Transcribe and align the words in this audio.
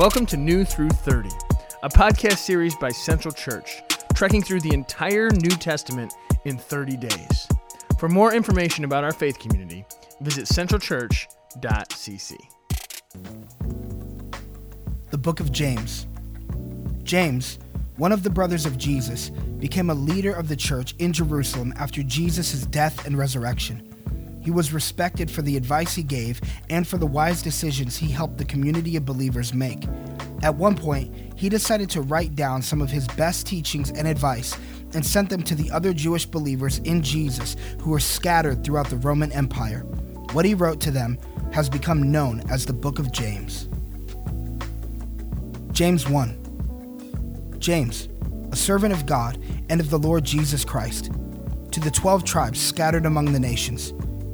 Welcome 0.00 0.24
to 0.26 0.38
New 0.38 0.64
Through 0.64 0.88
30, 0.88 1.28
a 1.82 1.90
podcast 1.90 2.38
series 2.38 2.74
by 2.74 2.88
Central 2.88 3.34
Church, 3.34 3.82
trekking 4.14 4.40
through 4.40 4.62
the 4.62 4.72
entire 4.72 5.28
New 5.28 5.50
Testament 5.50 6.14
in 6.46 6.56
30 6.56 6.96
days. 6.96 7.46
For 7.98 8.08
more 8.08 8.32
information 8.32 8.84
about 8.84 9.04
our 9.04 9.12
faith 9.12 9.38
community, 9.38 9.84
visit 10.22 10.46
centralchurch.cc. 10.46 12.38
The 15.10 15.18
Book 15.18 15.38
of 15.38 15.52
James. 15.52 16.06
James, 17.02 17.58
one 17.98 18.12
of 18.12 18.22
the 18.22 18.30
brothers 18.30 18.64
of 18.64 18.78
Jesus, 18.78 19.28
became 19.58 19.90
a 19.90 19.94
leader 19.94 20.32
of 20.32 20.48
the 20.48 20.56
church 20.56 20.94
in 20.98 21.12
Jerusalem 21.12 21.74
after 21.76 22.02
Jesus' 22.02 22.64
death 22.64 23.04
and 23.04 23.18
resurrection. 23.18 23.89
He 24.40 24.50
was 24.50 24.72
respected 24.72 25.30
for 25.30 25.42
the 25.42 25.56
advice 25.56 25.94
he 25.94 26.02
gave 26.02 26.40
and 26.68 26.86
for 26.86 26.98
the 26.98 27.06
wise 27.06 27.42
decisions 27.42 27.96
he 27.96 28.10
helped 28.10 28.38
the 28.38 28.44
community 28.44 28.96
of 28.96 29.04
believers 29.04 29.52
make. 29.52 29.84
At 30.42 30.54
one 30.54 30.76
point, 30.76 31.14
he 31.36 31.48
decided 31.48 31.90
to 31.90 32.00
write 32.00 32.34
down 32.34 32.62
some 32.62 32.80
of 32.80 32.90
his 32.90 33.06
best 33.08 33.46
teachings 33.46 33.90
and 33.90 34.08
advice 34.08 34.56
and 34.94 35.04
sent 35.04 35.28
them 35.28 35.42
to 35.42 35.54
the 35.54 35.70
other 35.70 35.92
Jewish 35.92 36.26
believers 36.26 36.78
in 36.78 37.02
Jesus 37.02 37.56
who 37.80 37.90
were 37.90 38.00
scattered 38.00 38.64
throughout 38.64 38.88
the 38.88 38.96
Roman 38.96 39.30
Empire. 39.32 39.80
What 40.32 40.44
he 40.44 40.54
wrote 40.54 40.80
to 40.82 40.90
them 40.90 41.18
has 41.52 41.68
become 41.68 42.10
known 42.10 42.42
as 42.50 42.64
the 42.64 42.72
Book 42.72 42.98
of 42.98 43.12
James. 43.12 43.68
James 45.72 46.08
1 46.08 47.56
James, 47.58 48.08
a 48.52 48.56
servant 48.56 48.92
of 48.94 49.04
God 49.04 49.38
and 49.68 49.80
of 49.80 49.90
the 49.90 49.98
Lord 49.98 50.24
Jesus 50.24 50.64
Christ, 50.64 51.12
to 51.72 51.80
the 51.80 51.90
twelve 51.90 52.24
tribes 52.24 52.60
scattered 52.60 53.04
among 53.06 53.32
the 53.32 53.38
nations, 53.38 53.92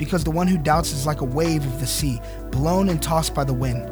because 0.00 0.24
the 0.24 0.30
one 0.30 0.46
who 0.46 0.56
doubts 0.56 0.92
is 0.92 1.04
like 1.04 1.20
a 1.20 1.26
wave 1.26 1.62
of 1.62 1.78
the 1.78 1.86
sea, 1.86 2.18
blown 2.50 2.88
and 2.88 3.02
tossed 3.02 3.34
by 3.34 3.44
the 3.44 3.52
wind. 3.52 3.86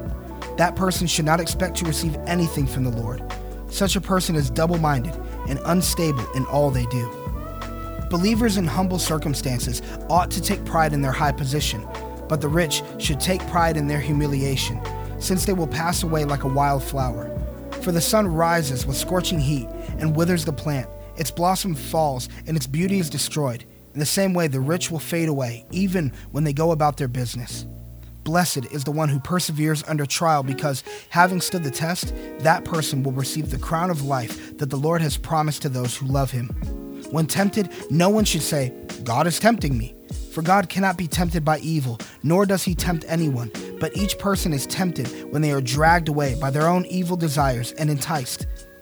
That 0.56 0.74
person 0.74 1.06
should 1.06 1.26
not 1.26 1.38
expect 1.38 1.76
to 1.76 1.84
receive 1.84 2.16
anything 2.26 2.66
from 2.66 2.84
the 2.84 2.96
Lord. 3.02 3.22
Such 3.68 3.94
a 3.94 4.00
person 4.00 4.34
is 4.34 4.48
double 4.48 4.78
minded 4.78 5.14
and 5.50 5.60
unstable 5.66 6.26
in 6.32 6.46
all 6.46 6.70
they 6.70 6.86
do. 6.86 7.10
Believers 8.08 8.56
in 8.56 8.66
humble 8.66 8.98
circumstances 8.98 9.82
ought 10.08 10.30
to 10.30 10.40
take 10.40 10.64
pride 10.64 10.94
in 10.94 11.02
their 11.02 11.12
high 11.12 11.30
position, 11.30 11.86
but 12.26 12.40
the 12.40 12.48
rich 12.48 12.82
should 12.96 13.20
take 13.20 13.46
pride 13.48 13.76
in 13.76 13.86
their 13.86 14.00
humiliation, 14.00 14.80
since 15.18 15.44
they 15.44 15.52
will 15.52 15.66
pass 15.66 16.04
away 16.04 16.24
like 16.24 16.44
a 16.44 16.48
wild 16.48 16.82
flower. 16.82 17.30
For 17.82 17.92
the 17.92 18.00
sun 18.00 18.26
rises 18.26 18.86
with 18.86 18.96
scorching 18.96 19.40
heat 19.40 19.68
and 19.98 20.16
withers 20.16 20.46
the 20.46 20.54
plant, 20.54 20.88
its 21.18 21.30
blossom 21.30 21.74
falls, 21.74 22.30
and 22.46 22.56
its 22.56 22.66
beauty 22.66 22.98
is 22.98 23.10
destroyed. 23.10 23.66
In 23.98 24.00
the 24.00 24.06
same 24.06 24.32
way, 24.32 24.46
the 24.46 24.60
rich 24.60 24.92
will 24.92 25.00
fade 25.00 25.28
away, 25.28 25.66
even 25.72 26.12
when 26.30 26.44
they 26.44 26.52
go 26.52 26.70
about 26.70 26.98
their 26.98 27.08
business. 27.08 27.66
Blessed 28.22 28.64
is 28.66 28.84
the 28.84 28.92
one 28.92 29.08
who 29.08 29.18
perseveres 29.18 29.82
under 29.88 30.06
trial, 30.06 30.44
because 30.44 30.84
having 31.08 31.40
stood 31.40 31.64
the 31.64 31.72
test, 31.72 32.14
that 32.38 32.64
person 32.64 33.02
will 33.02 33.10
receive 33.10 33.50
the 33.50 33.58
crown 33.58 33.90
of 33.90 34.04
life 34.04 34.56
that 34.58 34.70
the 34.70 34.76
Lord 34.76 35.02
has 35.02 35.16
promised 35.16 35.62
to 35.62 35.68
those 35.68 35.96
who 35.96 36.06
love 36.06 36.30
him. 36.30 36.46
When 37.10 37.26
tempted, 37.26 37.72
no 37.90 38.08
one 38.08 38.24
should 38.24 38.42
say, 38.42 38.72
God 39.02 39.26
is 39.26 39.40
tempting 39.40 39.76
me. 39.76 39.96
For 40.32 40.42
God 40.42 40.68
cannot 40.68 40.96
be 40.96 41.08
tempted 41.08 41.44
by 41.44 41.58
evil, 41.58 41.98
nor 42.22 42.46
does 42.46 42.62
he 42.62 42.76
tempt 42.76 43.04
anyone, 43.08 43.50
but 43.80 43.96
each 43.96 44.16
person 44.20 44.52
is 44.52 44.64
tempted 44.68 45.08
when 45.32 45.42
they 45.42 45.50
are 45.50 45.60
dragged 45.60 46.08
away 46.08 46.36
by 46.40 46.50
their 46.50 46.68
own 46.68 46.86
evil 46.86 47.16
desires 47.16 47.72
and 47.72 47.90
enticed. 47.90 48.46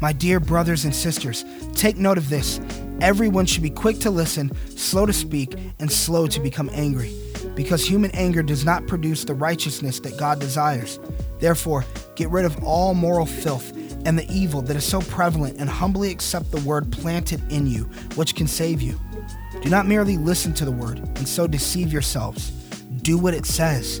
My 0.00 0.12
dear 0.12 0.40
brothers 0.40 0.84
and 0.84 0.94
sisters, 0.94 1.44
take 1.74 1.96
note 1.96 2.18
of 2.18 2.28
this. 2.28 2.60
Everyone 3.00 3.46
should 3.46 3.62
be 3.62 3.70
quick 3.70 3.98
to 4.00 4.10
listen, 4.10 4.50
slow 4.76 5.06
to 5.06 5.12
speak, 5.12 5.54
and 5.78 5.90
slow 5.90 6.26
to 6.26 6.40
become 6.40 6.70
angry, 6.72 7.14
because 7.54 7.86
human 7.86 8.10
anger 8.12 8.42
does 8.42 8.64
not 8.64 8.86
produce 8.86 9.24
the 9.24 9.34
righteousness 9.34 10.00
that 10.00 10.18
God 10.18 10.38
desires. 10.38 10.98
Therefore, 11.38 11.84
get 12.14 12.30
rid 12.30 12.44
of 12.44 12.62
all 12.62 12.94
moral 12.94 13.26
filth 13.26 13.72
and 14.06 14.18
the 14.18 14.30
evil 14.30 14.62
that 14.62 14.76
is 14.76 14.84
so 14.84 15.00
prevalent, 15.00 15.58
and 15.58 15.68
humbly 15.68 16.10
accept 16.10 16.52
the 16.52 16.60
word 16.60 16.92
planted 16.92 17.40
in 17.50 17.66
you, 17.66 17.84
which 18.14 18.34
can 18.34 18.46
save 18.46 18.80
you. 18.80 18.98
Do 19.62 19.68
not 19.68 19.86
merely 19.86 20.16
listen 20.16 20.54
to 20.54 20.64
the 20.64 20.70
word 20.70 20.98
and 20.98 21.26
so 21.26 21.46
deceive 21.46 21.92
yourselves. 21.92 22.50
Do 23.02 23.18
what 23.18 23.34
it 23.34 23.46
says. 23.46 24.00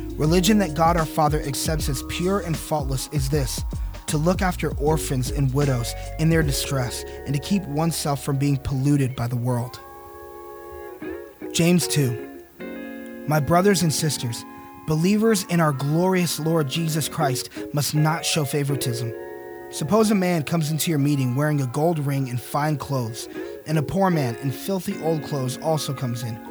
Religion 0.21 0.59
that 0.59 0.75
God 0.75 0.97
our 0.97 1.05
Father 1.07 1.41
accepts 1.41 1.89
as 1.89 2.03
pure 2.03 2.41
and 2.41 2.55
faultless 2.55 3.09
is 3.11 3.27
this 3.27 3.65
to 4.05 4.19
look 4.19 4.43
after 4.43 4.69
orphans 4.77 5.31
and 5.31 5.51
widows 5.51 5.95
in 6.19 6.29
their 6.29 6.43
distress, 6.43 7.03
and 7.25 7.33
to 7.33 7.39
keep 7.39 7.63
oneself 7.63 8.23
from 8.23 8.37
being 8.37 8.57
polluted 8.57 9.15
by 9.15 9.25
the 9.25 9.35
world. 9.35 9.79
James 11.51 11.87
2 11.87 13.25
My 13.27 13.39
brothers 13.39 13.81
and 13.81 13.91
sisters, 13.91 14.45
believers 14.85 15.45
in 15.45 15.59
our 15.59 15.73
glorious 15.73 16.39
Lord 16.39 16.69
Jesus 16.69 17.09
Christ 17.09 17.49
must 17.73 17.95
not 17.95 18.23
show 18.23 18.45
favoritism. 18.45 19.11
Suppose 19.71 20.11
a 20.11 20.15
man 20.15 20.43
comes 20.43 20.69
into 20.69 20.91
your 20.91 20.99
meeting 20.99 21.33
wearing 21.33 21.61
a 21.61 21.67
gold 21.67 21.97
ring 21.97 22.29
and 22.29 22.39
fine 22.39 22.77
clothes, 22.77 23.27
and 23.65 23.79
a 23.79 23.81
poor 23.81 24.11
man 24.11 24.35
in 24.43 24.51
filthy 24.51 25.01
old 25.01 25.23
clothes 25.23 25.57
also 25.63 25.95
comes 25.95 26.21
in. 26.21 26.50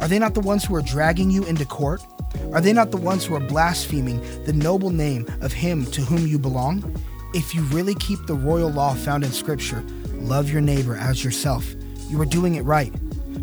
Are 0.00 0.08
they 0.08 0.18
not 0.18 0.34
the 0.34 0.40
ones 0.40 0.64
who 0.64 0.74
are 0.76 0.82
dragging 0.82 1.30
you 1.30 1.44
into 1.44 1.64
court? 1.64 2.06
Are 2.52 2.60
they 2.60 2.72
not 2.72 2.90
the 2.90 2.96
ones 2.96 3.24
who 3.24 3.34
are 3.34 3.40
blaspheming 3.40 4.20
the 4.44 4.52
noble 4.52 4.90
name 4.90 5.26
of 5.40 5.52
him 5.52 5.86
to 5.86 6.00
whom 6.02 6.26
you 6.26 6.38
belong? 6.38 6.96
If 7.34 7.54
you 7.54 7.62
really 7.64 7.94
keep 7.96 8.24
the 8.26 8.34
royal 8.34 8.70
law 8.70 8.94
found 8.94 9.24
in 9.24 9.32
Scripture, 9.32 9.84
love 10.14 10.50
your 10.50 10.60
neighbor 10.60 10.96
as 10.96 11.24
yourself, 11.24 11.74
you 12.08 12.20
are 12.20 12.26
doing 12.26 12.54
it 12.54 12.62
right. 12.62 12.92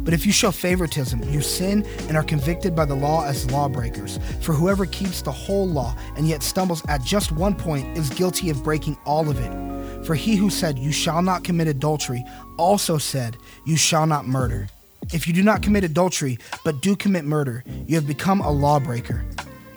But 0.04 0.13
if 0.13 0.25
you 0.25 0.31
show 0.31 0.52
favoritism, 0.52 1.24
you 1.30 1.42
sin 1.42 1.86
and 2.07 2.16
are 2.16 2.24
convicted 2.24 2.75
by 2.75 2.86
the 2.86 2.96
law 2.96 3.25
as 3.25 3.50
lawbreakers. 3.52 4.19
For 4.42 4.54
whoever 4.54 4.86
keeps 4.86 5.22
the 5.22 5.31
whole 5.31 5.68
law 5.68 5.96
and 6.16 6.28
yet 6.28 6.44
stumbles 6.44 6.84
at 6.88 7.04
just 7.04 7.31
one 7.31 7.56
point 7.56 7.98
is 7.98 8.10
guilty 8.12 8.50
of 8.50 8.63
breaking 8.63 8.98
all 9.06 9.30
of 9.30 9.40
it. 9.40 10.06
For 10.06 10.13
he 10.13 10.36
who 10.36 10.50
said, 10.50 10.78
You 10.78 10.92
shall 10.92 11.24
not 11.24 11.44
commit 11.44 11.68
adultery, 11.68 12.24
also 12.57 12.98
said, 12.98 13.38
You 13.66 13.75
shall 13.78 14.06
not 14.06 14.28
murder. 14.28 14.68
If 15.13 15.28
you 15.28 15.34
do 15.34 15.44
not 15.44 15.62
commit 15.62 15.84
adultery, 15.84 16.38
but 16.63 16.81
do 16.81 16.96
commit 16.96 17.25
murder, 17.25 17.63
you 17.86 17.96
have 17.96 18.07
become 18.07 18.42
a 18.42 18.52
lawbreaker. 18.52 19.24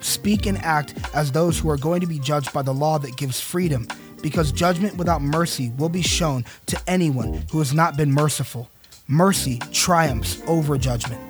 Speak 0.01 0.47
and 0.47 0.59
act 0.59 0.95
as 1.15 1.33
those 1.33 1.59
who 1.59 1.69
are 1.71 1.77
going 1.77 2.01
to 2.01 2.07
be 2.07 2.19
judged 2.19 2.53
by 2.53 2.63
the 2.63 2.73
law 2.73 2.99
that 2.99 3.17
gives 3.17 3.41
freedom, 3.41 3.87
because 4.23 4.53
judgment 4.53 4.97
without 4.97 5.21
mercy 5.21 5.71
will 5.77 5.89
be 5.89 6.03
shown 6.03 6.45
to 6.67 6.81
anyone 6.87 7.45
who 7.51 7.59
has 7.59 7.75
not 7.75 7.97
been 7.97 8.13
merciful. 8.13 8.71
Mercy 9.07 9.59
triumphs 9.73 10.41
over 10.47 10.79
judgment. 10.79 11.21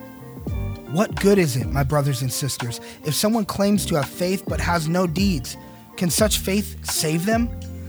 What 0.93 1.15
good 1.17 1.39
is 1.39 1.56
it, 1.56 1.67
my 1.67 1.83
brothers 1.83 2.23
and 2.23 2.33
sisters, 2.33 2.81
if 3.05 3.15
someone 3.15 3.45
claims 3.45 3.85
to 3.87 3.97
have 3.97 4.09
faith 4.09 4.45
but 4.47 4.61
has 4.61 4.89
no 4.89 5.06
deeds? 5.06 5.56
Can 5.97 6.09
such 6.09 6.39
faith 6.39 6.85
save 6.89 7.27
them? 7.27 7.50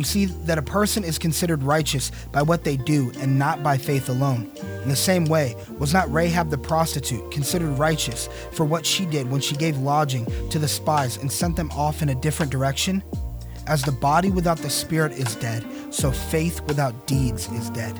You 0.00 0.04
see 0.04 0.24
that 0.24 0.56
a 0.56 0.62
person 0.62 1.04
is 1.04 1.18
considered 1.18 1.62
righteous 1.62 2.10
by 2.32 2.40
what 2.40 2.64
they 2.64 2.78
do 2.78 3.12
and 3.20 3.38
not 3.38 3.62
by 3.62 3.76
faith 3.76 4.08
alone. 4.08 4.50
In 4.82 4.88
the 4.88 4.96
same 4.96 5.26
way, 5.26 5.54
was 5.78 5.92
not 5.92 6.10
Rahab 6.10 6.48
the 6.48 6.56
prostitute 6.56 7.30
considered 7.30 7.78
righteous 7.78 8.30
for 8.52 8.64
what 8.64 8.86
she 8.86 9.04
did 9.04 9.30
when 9.30 9.42
she 9.42 9.56
gave 9.56 9.76
lodging 9.76 10.24
to 10.48 10.58
the 10.58 10.66
spies 10.66 11.18
and 11.18 11.30
sent 11.30 11.54
them 11.54 11.70
off 11.72 12.00
in 12.00 12.08
a 12.08 12.14
different 12.14 12.50
direction? 12.50 13.02
As 13.66 13.82
the 13.82 13.92
body 13.92 14.30
without 14.30 14.56
the 14.56 14.70
spirit 14.70 15.12
is 15.12 15.36
dead, 15.36 15.66
so 15.90 16.10
faith 16.10 16.62
without 16.62 17.06
deeds 17.06 17.52
is 17.52 17.68
dead. 17.68 17.94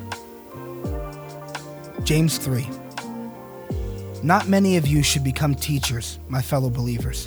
James 2.02 2.38
3 2.38 2.67
Not 4.23 4.49
many 4.49 4.79
of 4.79 4.87
you 4.87 5.02
should 5.02 5.23
become 5.23 5.55
teachers, 5.55 6.19
my 6.31 6.41
fellow 6.41 6.70
believers, 6.70 7.26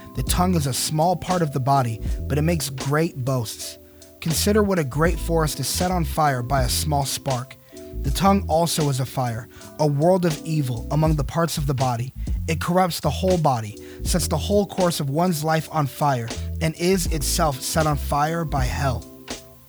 the 0.15 0.23
tongue 0.23 0.55
is 0.55 0.67
a 0.67 0.73
small 0.73 1.15
part 1.15 1.41
of 1.41 1.53
the 1.53 1.59
body, 1.59 2.01
but 2.27 2.37
it 2.37 2.41
makes 2.41 2.69
great 2.69 3.23
boasts. 3.23 3.77
Consider 4.19 4.61
what 4.61 4.79
a 4.79 4.83
great 4.83 5.17
forest 5.17 5.59
is 5.59 5.67
set 5.67 5.89
on 5.89 6.05
fire 6.05 6.43
by 6.43 6.63
a 6.63 6.69
small 6.69 7.05
spark. 7.05 7.55
The 8.01 8.11
tongue 8.11 8.45
also 8.47 8.89
is 8.89 8.99
a 8.99 9.05
fire, 9.05 9.47
a 9.79 9.87
world 9.87 10.25
of 10.25 10.39
evil 10.45 10.87
among 10.91 11.15
the 11.15 11.23
parts 11.23 11.57
of 11.57 11.67
the 11.67 11.73
body. 11.73 12.13
It 12.47 12.59
corrupts 12.59 12.99
the 12.99 13.09
whole 13.09 13.37
body, 13.37 13.77
sets 14.03 14.27
the 14.27 14.37
whole 14.37 14.65
course 14.65 14.99
of 14.99 15.09
one's 15.09 15.43
life 15.43 15.69
on 15.71 15.87
fire, 15.87 16.27
and 16.61 16.75
is 16.75 17.05
itself 17.07 17.61
set 17.61 17.87
on 17.87 17.97
fire 17.97 18.43
by 18.43 18.65
hell. 18.65 19.05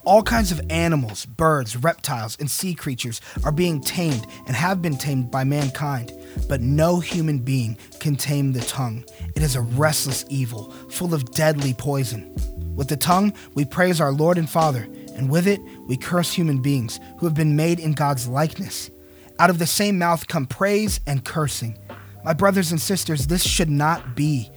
All 0.04 0.22
kinds 0.22 0.50
of 0.50 0.60
animals, 0.68 1.24
birds, 1.24 1.76
reptiles, 1.76 2.36
and 2.40 2.50
sea 2.50 2.74
creatures 2.74 3.20
are 3.44 3.52
being 3.52 3.80
tamed 3.80 4.26
and 4.46 4.56
have 4.56 4.82
been 4.82 4.96
tamed 4.96 5.30
by 5.30 5.44
mankind, 5.44 6.12
but 6.48 6.60
no 6.60 7.00
human 7.00 7.38
being 7.38 7.76
can 8.00 8.16
tame 8.16 8.52
the 8.52 8.60
tongue. 8.60 9.04
It 9.34 9.42
is 9.42 9.56
a 9.56 9.60
restless 9.60 10.24
evil, 10.28 10.70
full 10.90 11.14
of 11.14 11.30
deadly 11.32 11.74
poison. 11.74 12.34
With 12.74 12.88
the 12.88 12.96
tongue, 12.96 13.32
we 13.54 13.64
praise 13.64 14.00
our 14.00 14.12
Lord 14.12 14.38
and 14.38 14.48
Father, 14.48 14.88
and 15.16 15.30
with 15.30 15.46
it, 15.46 15.60
we 15.86 15.96
curse 15.96 16.32
human 16.32 16.62
beings 16.62 17.00
who 17.18 17.26
have 17.26 17.34
been 17.34 17.56
made 17.56 17.80
in 17.80 17.92
God's 17.92 18.26
likeness. 18.26 18.90
Out 19.38 19.50
of 19.50 19.58
the 19.58 19.66
same 19.66 19.98
mouth 19.98 20.28
come 20.28 20.46
praise 20.46 21.00
and 21.06 21.24
cursing. 21.24 21.78
My 22.24 22.32
brothers 22.32 22.70
and 22.70 22.80
sisters, 22.80 23.26
this 23.26 23.42
should 23.42 23.70
not 23.70 24.14
be. 24.14 24.50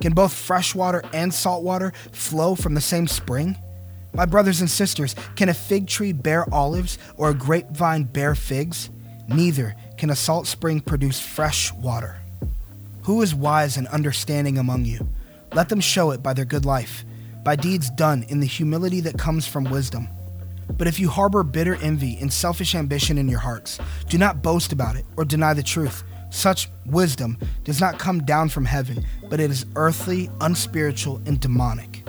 Can 0.00 0.12
both 0.12 0.32
fresh 0.32 0.74
water 0.74 1.02
and 1.12 1.32
salt 1.32 1.62
water 1.62 1.92
flow 2.10 2.54
from 2.54 2.74
the 2.74 2.80
same 2.80 3.06
spring? 3.06 3.56
My 4.12 4.26
brothers 4.26 4.60
and 4.60 4.68
sisters, 4.68 5.14
can 5.36 5.48
a 5.48 5.54
fig 5.54 5.86
tree 5.86 6.12
bear 6.12 6.44
olives 6.52 6.98
or 7.16 7.30
a 7.30 7.34
grapevine 7.34 8.04
bear 8.04 8.34
figs? 8.34 8.90
Neither 9.28 9.74
can 10.02 10.10
a 10.10 10.16
salt 10.16 10.48
spring 10.48 10.80
produce 10.80 11.20
fresh 11.20 11.72
water. 11.74 12.16
Who 13.04 13.22
is 13.22 13.36
wise 13.36 13.76
and 13.76 13.86
understanding 13.86 14.58
among 14.58 14.84
you? 14.84 15.06
Let 15.54 15.68
them 15.68 15.78
show 15.78 16.10
it 16.10 16.24
by 16.24 16.32
their 16.32 16.44
good 16.44 16.64
life 16.64 17.04
by 17.44 17.54
deeds 17.54 17.88
done 17.88 18.24
in 18.24 18.40
the 18.40 18.46
humility 18.46 19.00
that 19.02 19.16
comes 19.16 19.46
from 19.46 19.62
wisdom. 19.62 20.08
But 20.76 20.88
if 20.88 20.98
you 20.98 21.08
harbor 21.08 21.44
bitter 21.44 21.76
envy 21.76 22.18
and 22.20 22.32
selfish 22.32 22.74
ambition 22.74 23.16
in 23.16 23.28
your 23.28 23.38
hearts, 23.38 23.78
do 24.08 24.18
not 24.18 24.42
boast 24.42 24.72
about 24.72 24.96
it 24.96 25.04
or 25.16 25.24
deny 25.24 25.54
the 25.54 25.62
truth. 25.62 26.02
Such 26.30 26.68
wisdom 26.84 27.38
does 27.62 27.80
not 27.80 28.00
come 28.00 28.24
down 28.24 28.48
from 28.48 28.64
heaven, 28.64 29.06
but 29.30 29.38
it 29.38 29.52
is 29.52 29.66
earthly, 29.76 30.28
unspiritual, 30.40 31.22
and 31.26 31.38
demonic. 31.38 32.02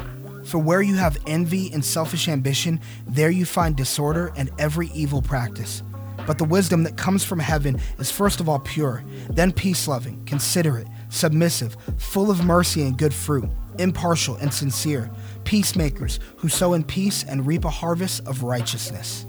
For 0.46 0.58
where 0.58 0.82
you 0.82 0.96
have 0.96 1.20
envy 1.28 1.72
and 1.72 1.86
selfish 1.86 2.28
ambition, 2.28 2.82
there 3.06 3.30
you 3.30 3.46
find 3.46 3.76
disorder 3.76 4.34
and 4.36 4.50
every 4.58 4.88
evil 4.96 5.22
practice. 5.22 5.84
But 6.26 6.38
the 6.38 6.46
wisdom 6.46 6.84
that 6.84 6.98
comes 6.98 7.24
from 7.24 7.40
heaven 7.40 7.80
is 8.00 8.12
first 8.12 8.40
of 8.40 8.48
all 8.48 8.60
pure, 8.60 9.04
then 9.30 9.52
peace 9.52 9.88
loving, 9.88 10.24
considerate, 10.26 10.88
submissive, 11.10 11.76
full 11.98 12.32
of 12.32 12.46
mercy 12.46 12.84
and 12.84 12.98
good 12.98 13.14
fruit 13.14 13.50
impartial, 13.80 14.36
and 14.38 14.54
sincere, 14.54 15.10
peacemakers 15.44 16.20
who 16.38 16.50
sow 16.50 16.74
in 16.74 16.84
peace 16.84 17.24
and 17.24 17.46
reap 17.46 17.66
a 17.66 17.70
harvest 17.70 18.26
of 18.28 18.44
righteousness. 18.44 19.26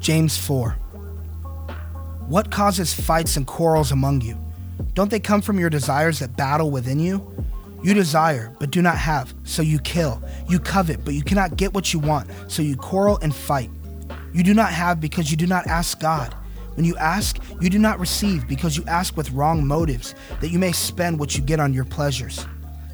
James 0.00 0.36
4 0.36 0.70
What 2.28 2.50
causes 2.50 2.92
fights 2.92 3.36
and 3.36 3.46
quarrels 3.46 3.92
among 3.92 4.20
you? 4.20 4.36
Don't 4.94 5.10
they 5.10 5.20
come 5.20 5.40
from 5.40 5.58
your 5.58 5.70
desires 5.70 6.18
that 6.20 6.36
battle 6.36 6.70
within 6.70 6.98
you? 6.98 7.26
You 7.82 7.94
desire, 7.94 8.52
but 8.58 8.70
do 8.70 8.82
not 8.82 8.96
have, 8.96 9.32
so 9.44 9.62
you 9.62 9.78
kill. 9.78 10.20
You 10.48 10.58
covet, 10.58 11.04
but 11.04 11.14
you 11.14 11.22
cannot 11.22 11.56
get 11.56 11.74
what 11.74 11.92
you 11.92 12.00
want, 12.00 12.28
so 12.48 12.60
you 12.60 12.76
quarrel 12.76 13.18
and 13.22 13.34
fight. 13.34 13.70
You 14.32 14.42
do 14.42 14.54
not 14.54 14.72
have 14.72 15.00
because 15.00 15.30
you 15.30 15.36
do 15.36 15.46
not 15.46 15.66
ask 15.66 16.00
God. 16.00 16.34
When 16.74 16.84
you 16.84 16.96
ask, 16.96 17.38
you 17.60 17.70
do 17.70 17.78
not 17.78 17.98
receive 17.98 18.46
because 18.46 18.76
you 18.76 18.84
ask 18.86 19.16
with 19.16 19.32
wrong 19.32 19.66
motives, 19.66 20.14
that 20.40 20.50
you 20.50 20.58
may 20.58 20.72
spend 20.72 21.18
what 21.18 21.36
you 21.36 21.42
get 21.42 21.58
on 21.58 21.74
your 21.74 21.84
pleasures. 21.84 22.46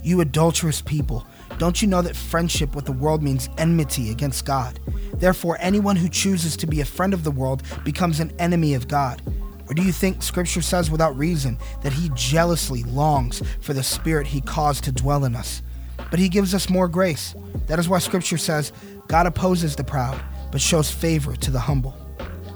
You 0.02 0.20
adulterous 0.20 0.80
people, 0.80 1.26
don't 1.58 1.80
you 1.80 1.88
know 1.88 2.02
that 2.02 2.16
friendship 2.16 2.74
with 2.74 2.84
the 2.84 2.92
world 2.92 3.22
means 3.22 3.48
enmity 3.58 4.10
against 4.10 4.44
God? 4.44 4.80
Therefore, 5.14 5.56
anyone 5.60 5.96
who 5.96 6.08
chooses 6.08 6.56
to 6.56 6.66
be 6.66 6.80
a 6.80 6.84
friend 6.84 7.14
of 7.14 7.24
the 7.24 7.30
world 7.30 7.62
becomes 7.84 8.20
an 8.20 8.32
enemy 8.38 8.74
of 8.74 8.88
God. 8.88 9.22
Or 9.68 9.74
do 9.74 9.82
you 9.82 9.92
think 9.92 10.22
Scripture 10.22 10.62
says 10.62 10.90
without 10.90 11.16
reason 11.16 11.58
that 11.82 11.92
He 11.92 12.10
jealously 12.14 12.82
longs 12.84 13.42
for 13.60 13.72
the 13.72 13.82
Spirit 13.82 14.26
He 14.26 14.40
caused 14.40 14.84
to 14.84 14.92
dwell 14.92 15.24
in 15.24 15.34
us? 15.34 15.62
But 16.10 16.18
He 16.18 16.28
gives 16.28 16.54
us 16.54 16.68
more 16.68 16.88
grace. 16.88 17.34
That 17.66 17.78
is 17.78 17.88
why 17.88 17.98
Scripture 17.98 18.38
says, 18.38 18.72
God 19.08 19.26
opposes 19.26 19.76
the 19.76 19.84
proud, 19.84 20.20
but 20.54 20.61
shows 20.61 20.88
favor 20.88 21.34
to 21.34 21.50
the 21.50 21.58
humble. 21.58 21.96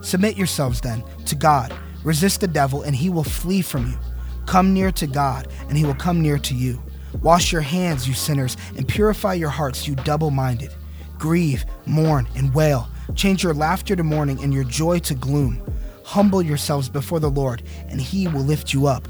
Submit 0.02 0.36
yourselves 0.36 0.80
then 0.80 1.02
to 1.26 1.34
God. 1.34 1.74
Resist 2.04 2.40
the 2.40 2.46
devil, 2.46 2.82
and 2.82 2.94
he 2.94 3.10
will 3.10 3.24
flee 3.24 3.60
from 3.60 3.90
you. 3.90 3.98
Come 4.46 4.72
near 4.72 4.92
to 4.92 5.08
God, 5.08 5.48
and 5.68 5.76
he 5.76 5.84
will 5.84 5.96
come 5.96 6.22
near 6.22 6.38
to 6.38 6.54
you. 6.54 6.80
Wash 7.22 7.50
your 7.50 7.60
hands, 7.60 8.06
you 8.06 8.14
sinners, 8.14 8.56
and 8.76 8.86
purify 8.86 9.34
your 9.34 9.48
hearts, 9.48 9.88
you 9.88 9.96
double 9.96 10.30
minded. 10.30 10.72
Grieve, 11.18 11.64
mourn, 11.86 12.28
and 12.36 12.54
wail. 12.54 12.88
Change 13.16 13.42
your 13.42 13.52
laughter 13.52 13.96
to 13.96 14.04
mourning 14.04 14.44
and 14.44 14.54
your 14.54 14.62
joy 14.62 15.00
to 15.00 15.16
gloom. 15.16 15.60
Humble 16.04 16.40
yourselves 16.40 16.88
before 16.88 17.18
the 17.18 17.28
Lord, 17.28 17.64
and 17.88 18.00
he 18.00 18.28
will 18.28 18.42
lift 18.42 18.72
you 18.72 18.86
up. 18.86 19.08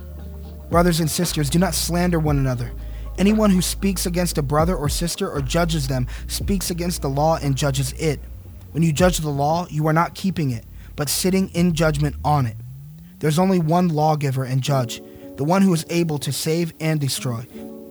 Brothers 0.71 1.01
and 1.01 1.11
sisters, 1.11 1.51
do 1.51 1.59
not 1.59 1.75
slander 1.75 2.19
one 2.19 2.39
another. 2.39 2.73
Anyone 3.19 3.51
who 3.51 3.61
speaks 3.61 4.07
against 4.07 4.39
a 4.39 4.43
brother 4.43 4.75
or 4.75 4.89
sister 4.89 5.31
or 5.31 5.43
judges 5.43 5.89
them 5.89 6.07
speaks 6.27 6.71
against 6.71 7.03
the 7.03 7.11
law 7.11 7.37
and 7.37 7.55
judges 7.55 7.93
it. 7.93 8.19
When 8.73 8.83
you 8.83 8.93
judge 8.93 9.19
the 9.19 9.31
law, 9.31 9.67
you 9.71 9.87
are 9.87 9.93
not 9.93 10.15
keeping 10.15 10.51
it, 10.51 10.65
but 10.97 11.09
sitting 11.09 11.49
in 11.51 11.75
judgment 11.75 12.17
on 12.25 12.47
it. 12.47 12.57
There's 13.19 13.39
only 13.39 13.59
one 13.59 13.89
lawgiver 13.89 14.45
and 14.45 14.63
judge, 14.63 15.03
the 15.37 15.45
one 15.45 15.63
who 15.63 15.73
is 15.73 15.87
able 15.91 16.19
to 16.19 16.33
save 16.33 16.73
and 16.81 17.01
destroy. 17.01 17.47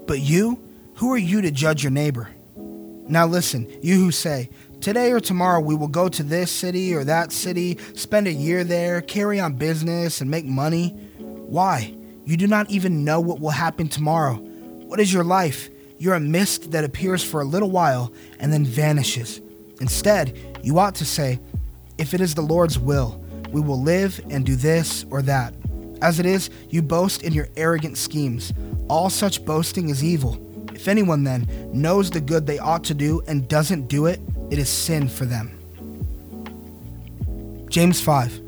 But 0.05 0.19
you, 0.19 0.62
who 0.96 1.12
are 1.13 1.17
you 1.17 1.41
to 1.41 1.51
judge 1.51 1.84
your 1.84 1.91
neighbor? 1.91 2.29
Now 2.55 3.25
listen, 3.25 3.72
you 3.81 3.96
who 3.96 4.12
say, 4.12 4.50
Today 4.81 5.12
or 5.12 5.19
tomorrow 5.19 5.60
we 5.60 5.75
will 5.75 5.88
go 5.88 6.07
to 6.07 6.24
this 6.24 6.51
city 6.51 6.93
or 6.93 7.03
that 7.03 7.31
city, 7.31 7.79
spend 7.96 8.27
a 8.27 8.31
year 8.31 8.63
there, 8.63 9.01
carry 9.01 9.39
on 9.39 9.53
business, 9.53 10.22
and 10.22 10.29
make 10.29 10.46
money. 10.46 10.89
Why? 11.17 11.96
You 12.25 12.38
do 12.38 12.46
not 12.48 12.69
even 12.69 13.03
know 13.03 13.19
what 13.19 13.39
will 13.39 13.50
happen 13.50 13.88
tomorrow. 13.88 14.36
What 14.36 15.00
is 15.00 15.12
your 15.12 15.24
life? 15.24 15.69
You're 15.98 16.13
a 16.13 16.19
mist 16.19 16.72
that 16.72 16.84
appears 16.84 17.24
for 17.24 17.41
a 17.41 17.46
little 17.46 17.72
while 17.72 18.13
and 18.39 18.53
then 18.53 18.65
vanishes. 18.65 19.41
Instead, 19.81 20.38
you 20.63 20.79
ought 20.79 20.96
to 20.96 21.05
say, 21.05 21.39
If 21.98 22.13
it 22.13 22.22
is 22.22 22.36
the 22.36 22.41
Lord's 22.41 22.79
will, 22.79 23.24
we 23.51 23.62
will 23.62 23.81
live 23.81 24.19
and 24.29 24.46
do 24.46 24.55
this 24.55 25.05
or 25.10 25.22
that. 25.24 25.53
As 26.01 26.19
it 26.19 26.25
is, 26.25 26.50
you 26.69 26.81
boast 26.81 27.24
in 27.24 27.34
your 27.34 27.50
arrogant 27.55 27.98
schemes. 27.98 28.53
All 28.88 29.10
such 29.10 29.43
boasting 29.46 29.89
is 29.89 30.03
evil. 30.03 30.41
If 30.74 30.88
anyone 30.88 31.24
then 31.24 31.48
knows 31.74 32.12
the 32.12 32.22
good 32.22 32.46
they 32.46 32.60
ought 32.60 32.84
to 32.86 32.93
do 32.93 33.22
and 33.27 33.48
doesn't 33.48 33.88
do 33.88 34.05
it, 34.05 34.19
it 34.51 34.60
is 34.60 34.69
sin 34.69 35.07
for 35.07 35.25
them. 35.25 35.53
James 37.69 38.00
5. 38.00 38.41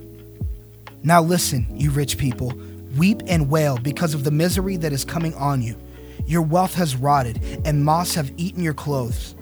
Now 1.04 1.22
listen, 1.22 1.68
you 1.74 1.92
rich 1.92 2.18
people, 2.18 2.54
weep 2.98 3.22
and 3.28 3.50
wail 3.50 3.78
because 3.78 4.14
of 4.14 4.24
the 4.24 4.32
misery 4.32 4.78
that 4.78 4.94
is 4.94 5.04
coming 5.06 5.34
on 5.36 5.62
you. 5.62 5.76
Your 6.26 6.42
wealth 6.42 6.76
has 6.76 6.96
rotted, 6.96 7.42
and 7.66 7.84
moths 7.84 8.14
have 8.16 8.32
eaten 8.38 8.62
your 8.62 8.74
clothes. 8.74 9.34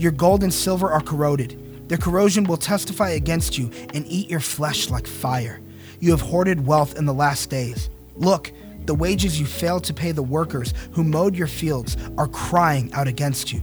Your 0.00 0.12
gold 0.12 0.42
and 0.42 0.52
silver 0.52 0.90
are 0.90 1.02
corroded. 1.02 1.90
Their 1.90 1.98
corrosion 1.98 2.44
will 2.44 2.56
testify 2.56 3.10
against 3.10 3.58
you 3.58 3.70
and 3.92 4.06
eat 4.06 4.30
your 4.30 4.40
flesh 4.40 4.88
like 4.88 5.06
fire. 5.06 5.60
You 6.00 6.10
have 6.12 6.22
hoarded 6.22 6.66
wealth 6.66 6.96
in 6.96 7.04
the 7.04 7.12
last 7.12 7.50
days. 7.50 7.90
Look, 8.16 8.50
the 8.86 8.94
wages 8.94 9.38
you 9.38 9.44
failed 9.44 9.84
to 9.84 9.92
pay 9.92 10.12
the 10.12 10.22
workers 10.22 10.72
who 10.92 11.04
mowed 11.04 11.36
your 11.36 11.48
fields 11.48 11.98
are 12.16 12.28
crying 12.28 12.90
out 12.94 13.08
against 13.08 13.52
you. 13.52 13.62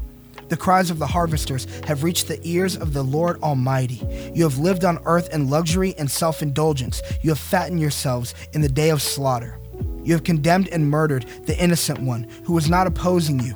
The 0.49 0.57
cries 0.57 0.91
of 0.91 0.99
the 0.99 1.07
harvesters 1.07 1.65
have 1.87 2.03
reached 2.03 2.27
the 2.27 2.39
ears 2.47 2.77
of 2.77 2.93
the 2.93 3.01
Lord 3.01 3.41
Almighty. 3.41 3.99
You 4.35 4.43
have 4.43 4.59
lived 4.59 4.85
on 4.85 4.99
earth 5.05 5.33
in 5.33 5.49
luxury 5.49 5.95
and 5.97 6.09
self 6.09 6.43
indulgence. 6.43 7.01
You 7.23 7.31
have 7.31 7.39
fattened 7.39 7.81
yourselves 7.81 8.35
in 8.53 8.61
the 8.61 8.69
day 8.69 8.91
of 8.91 9.01
slaughter. 9.01 9.57
You 10.03 10.13
have 10.13 10.23
condemned 10.23 10.67
and 10.67 10.87
murdered 10.87 11.25
the 11.47 11.57
innocent 11.57 11.97
one 11.97 12.25
who 12.43 12.53
was 12.53 12.69
not 12.69 12.85
opposing 12.85 13.39
you. 13.39 13.55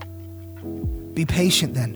Be 1.13 1.25
patient 1.25 1.73
then, 1.73 1.95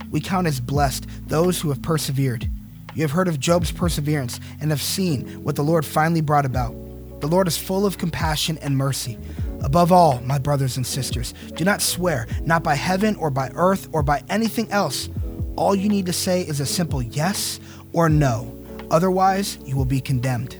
we 0.11 0.21
count 0.21 0.47
as 0.47 0.59
blessed 0.59 1.07
those 1.27 1.59
who 1.59 1.69
have 1.69 1.81
persevered. 1.81 2.49
You 2.93 3.01
have 3.01 3.11
heard 3.11 3.27
of 3.27 3.39
Job's 3.39 3.71
perseverance 3.71 4.39
and 4.59 4.69
have 4.69 4.81
seen 4.81 5.43
what 5.43 5.55
the 5.55 5.63
Lord 5.63 5.85
finally 5.85 6.21
brought 6.21 6.45
about. 6.45 6.75
The 7.21 7.27
Lord 7.27 7.47
is 7.47 7.57
full 7.57 7.85
of 7.85 7.97
compassion 7.97 8.57
and 8.59 8.77
mercy. 8.77 9.17
Above 9.63 9.91
all, 9.91 10.19
my 10.21 10.37
brothers 10.37 10.77
and 10.77 10.85
sisters, 10.85 11.33
do 11.55 11.63
not 11.63 11.81
swear, 11.81 12.27
not 12.43 12.63
by 12.63 12.75
heaven 12.75 13.15
or 13.15 13.29
by 13.29 13.51
earth 13.55 13.87
or 13.91 14.03
by 14.03 14.23
anything 14.29 14.69
else 14.71 15.09
all 15.55 15.75
you 15.75 15.89
need 15.89 16.05
to 16.05 16.13
say 16.13 16.41
is 16.41 16.59
a 16.59 16.65
simple 16.65 17.01
yes 17.01 17.59
or 17.93 18.09
no. 18.09 18.57
Otherwise, 18.89 19.59
you 19.65 19.75
will 19.75 19.85
be 19.85 20.01
condemned. 20.01 20.57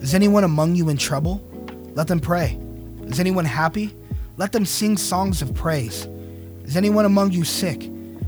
Is 0.00 0.14
anyone 0.14 0.44
among 0.44 0.74
you 0.76 0.88
in 0.88 0.96
trouble? 0.96 1.42
Let 1.94 2.08
them 2.08 2.20
pray. 2.20 2.58
Is 3.02 3.20
anyone 3.20 3.44
happy? 3.44 3.94
Let 4.36 4.52
them 4.52 4.64
sing 4.64 4.96
songs 4.96 5.42
of 5.42 5.54
praise. 5.54 6.06
Is 6.64 6.76
anyone 6.76 7.04
among 7.04 7.32
you 7.32 7.44
sick? 7.44 7.90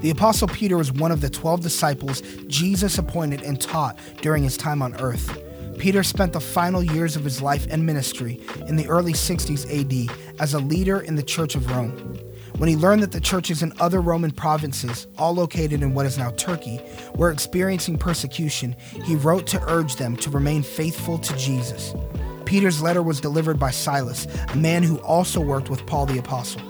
The 0.00 0.10
Apostle 0.10 0.46
Peter 0.46 0.76
was 0.76 0.92
one 0.92 1.10
of 1.10 1.20
the 1.20 1.28
12 1.28 1.60
disciples 1.60 2.22
Jesus 2.46 2.98
appointed 2.98 3.42
and 3.42 3.60
taught 3.60 3.98
during 4.22 4.44
his 4.44 4.56
time 4.56 4.80
on 4.80 4.94
earth. 5.00 5.36
Peter 5.76 6.04
spent 6.04 6.32
the 6.32 6.40
final 6.40 6.84
years 6.84 7.16
of 7.16 7.24
his 7.24 7.42
life 7.42 7.66
and 7.68 7.84
ministry 7.84 8.40
in 8.68 8.76
the 8.76 8.86
early 8.86 9.12
60s 9.12 9.66
AD 9.68 10.16
as 10.40 10.54
a 10.54 10.60
leader 10.60 11.00
in 11.00 11.16
the 11.16 11.22
Church 11.22 11.56
of 11.56 11.68
Rome. 11.70 12.16
When 12.58 12.68
he 12.68 12.76
learned 12.76 13.02
that 13.02 13.12
the 13.12 13.20
churches 13.20 13.62
in 13.62 13.72
other 13.80 14.00
Roman 14.00 14.30
provinces, 14.30 15.08
all 15.16 15.34
located 15.34 15.82
in 15.82 15.94
what 15.94 16.06
is 16.06 16.16
now 16.16 16.30
Turkey, 16.30 16.80
were 17.14 17.30
experiencing 17.30 17.98
persecution, 17.98 18.76
he 19.04 19.16
wrote 19.16 19.48
to 19.48 19.62
urge 19.68 19.96
them 19.96 20.16
to 20.18 20.30
remain 20.30 20.62
faithful 20.62 21.18
to 21.18 21.36
Jesus. 21.36 21.94
Peter's 22.44 22.80
letter 22.80 23.02
was 23.02 23.20
delivered 23.20 23.58
by 23.58 23.70
Silas, 23.70 24.26
a 24.48 24.56
man 24.56 24.82
who 24.82 24.98
also 24.98 25.40
worked 25.40 25.70
with 25.70 25.86
Paul 25.86 26.06
the 26.06 26.18
Apostle. 26.18 26.67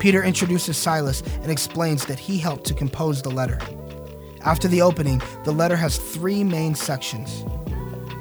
Peter 0.00 0.24
introduces 0.24 0.78
Silas 0.78 1.22
and 1.42 1.50
explains 1.50 2.06
that 2.06 2.18
he 2.18 2.38
helped 2.38 2.64
to 2.64 2.74
compose 2.74 3.20
the 3.20 3.30
letter. 3.30 3.58
After 4.42 4.66
the 4.66 4.80
opening, 4.80 5.20
the 5.44 5.52
letter 5.52 5.76
has 5.76 5.98
three 5.98 6.42
main 6.42 6.74
sections. 6.74 7.44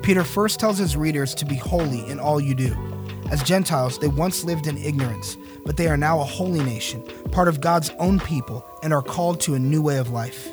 Peter 0.04 0.26
first 0.26 0.60
tells 0.60 0.78
his 0.78 0.98
readers 0.98 1.34
to 1.36 1.46
be 1.46 1.56
holy 1.56 2.06
in 2.10 2.20
all 2.20 2.42
you 2.42 2.54
do. 2.54 2.76
As 3.32 3.42
Gentiles, 3.44 3.98
they 3.98 4.10
once 4.10 4.44
lived 4.44 4.68
in 4.68 4.78
ignorance, 4.78 5.38
but 5.66 5.78
they 5.78 5.88
are 5.88 5.96
now 5.96 6.20
a 6.20 6.26
holy 6.26 6.64
nation, 6.64 7.02
part 7.32 7.48
of 7.48 7.62
God's 7.62 7.92
own 7.92 8.20
people, 8.20 8.66
and 8.84 8.94
are 8.94 9.02
called 9.02 9.40
to 9.42 9.54
a 9.54 9.60
new 9.60 9.82
way 9.82 9.98
of 9.98 10.10
life. 10.10 10.50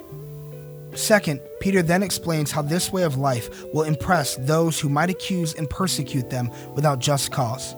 Second, 0.94 1.40
Peter 1.58 1.82
then 1.82 2.04
explains 2.04 2.52
how 2.52 2.62
this 2.62 2.92
way 2.92 3.02
of 3.02 3.16
life 3.16 3.64
will 3.74 3.82
impress 3.82 4.36
those 4.36 4.78
who 4.78 4.88
might 4.88 5.10
accuse 5.10 5.54
and 5.54 5.68
persecute 5.68 6.30
them 6.30 6.50
without 6.74 7.00
just 7.00 7.32
cause. 7.32 7.74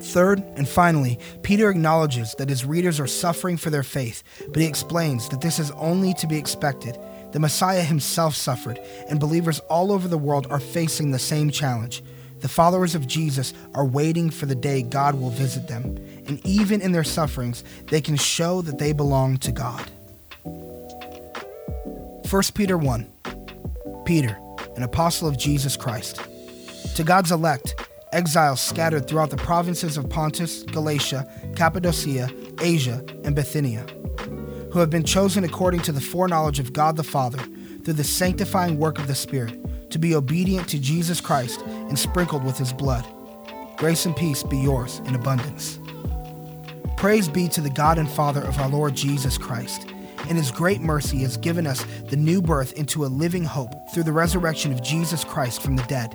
Third, 0.00 0.40
and 0.56 0.68
finally, 0.68 1.18
Peter 1.42 1.70
acknowledges 1.70 2.34
that 2.38 2.48
his 2.48 2.64
readers 2.64 3.00
are 3.00 3.06
suffering 3.06 3.56
for 3.56 3.70
their 3.70 3.82
faith, 3.82 4.22
but 4.48 4.62
he 4.62 4.66
explains 4.66 5.28
that 5.28 5.40
this 5.40 5.58
is 5.58 5.70
only 5.72 6.14
to 6.14 6.26
be 6.26 6.36
expected. 6.36 6.98
The 7.32 7.40
Messiah 7.40 7.82
himself 7.82 8.34
suffered, 8.34 8.78
and 9.08 9.20
believers 9.20 9.58
all 9.68 9.92
over 9.92 10.08
the 10.08 10.16
world 10.16 10.46
are 10.50 10.60
facing 10.60 11.10
the 11.10 11.18
same 11.18 11.50
challenge. 11.50 12.02
The 12.40 12.48
followers 12.48 12.94
of 12.94 13.08
Jesus 13.08 13.52
are 13.74 13.84
waiting 13.84 14.30
for 14.30 14.46
the 14.46 14.54
day 14.54 14.82
God 14.82 15.16
will 15.16 15.30
visit 15.30 15.66
them, 15.66 15.96
and 16.26 16.40
even 16.46 16.80
in 16.80 16.92
their 16.92 17.04
sufferings, 17.04 17.64
they 17.86 18.00
can 18.00 18.16
show 18.16 18.62
that 18.62 18.78
they 18.78 18.92
belong 18.92 19.38
to 19.38 19.52
God. 19.52 19.90
1 22.30 22.42
Peter 22.54 22.78
1 22.78 23.06
Peter, 24.04 24.38
an 24.76 24.82
apostle 24.84 25.28
of 25.28 25.36
Jesus 25.36 25.76
Christ. 25.76 26.22
To 26.94 27.04
God's 27.04 27.32
elect, 27.32 27.87
exiles 28.12 28.60
scattered 28.60 29.06
throughout 29.06 29.30
the 29.30 29.36
provinces 29.36 29.96
of 29.96 30.08
Pontus, 30.08 30.62
Galatia, 30.64 31.28
Cappadocia, 31.56 32.30
Asia, 32.60 33.04
and 33.24 33.34
Bithynia, 33.34 33.86
who 34.72 34.78
have 34.78 34.90
been 34.90 35.04
chosen 35.04 35.44
according 35.44 35.80
to 35.80 35.92
the 35.92 36.00
foreknowledge 36.00 36.58
of 36.58 36.72
God 36.72 36.96
the 36.96 37.04
Father 37.04 37.38
through 37.84 37.94
the 37.94 38.04
sanctifying 38.04 38.78
work 38.78 38.98
of 38.98 39.06
the 39.06 39.14
Spirit 39.14 39.90
to 39.90 39.98
be 39.98 40.14
obedient 40.14 40.68
to 40.68 40.78
Jesus 40.78 41.20
Christ 41.20 41.60
and 41.62 41.98
sprinkled 41.98 42.44
with 42.44 42.58
his 42.58 42.72
blood. 42.72 43.06
Grace 43.76 44.06
and 44.06 44.16
peace 44.16 44.42
be 44.42 44.58
yours 44.58 45.00
in 45.06 45.14
abundance. 45.14 45.78
Praise 46.96 47.28
be 47.28 47.48
to 47.48 47.60
the 47.60 47.70
God 47.70 47.96
and 47.96 48.10
Father 48.10 48.42
of 48.42 48.58
our 48.58 48.68
Lord 48.68 48.94
Jesus 48.94 49.38
Christ. 49.38 49.86
In 50.28 50.36
his 50.36 50.50
great 50.50 50.80
mercy, 50.80 51.18
has 51.18 51.36
given 51.36 51.66
us 51.66 51.84
the 52.10 52.16
new 52.16 52.42
birth 52.42 52.72
into 52.72 53.04
a 53.04 53.06
living 53.06 53.44
hope 53.44 53.72
through 53.94 54.02
the 54.02 54.12
resurrection 54.12 54.72
of 54.72 54.82
Jesus 54.82 55.24
Christ 55.24 55.62
from 55.62 55.76
the 55.76 55.84
dead, 55.84 56.14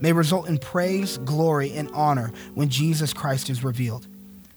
may 0.00 0.12
result 0.12 0.48
in 0.48 0.58
praise, 0.58 1.18
glory, 1.18 1.72
and 1.72 1.90
honor 1.92 2.32
when 2.54 2.68
Jesus 2.68 3.12
Christ 3.12 3.50
is 3.50 3.64
revealed. 3.64 4.06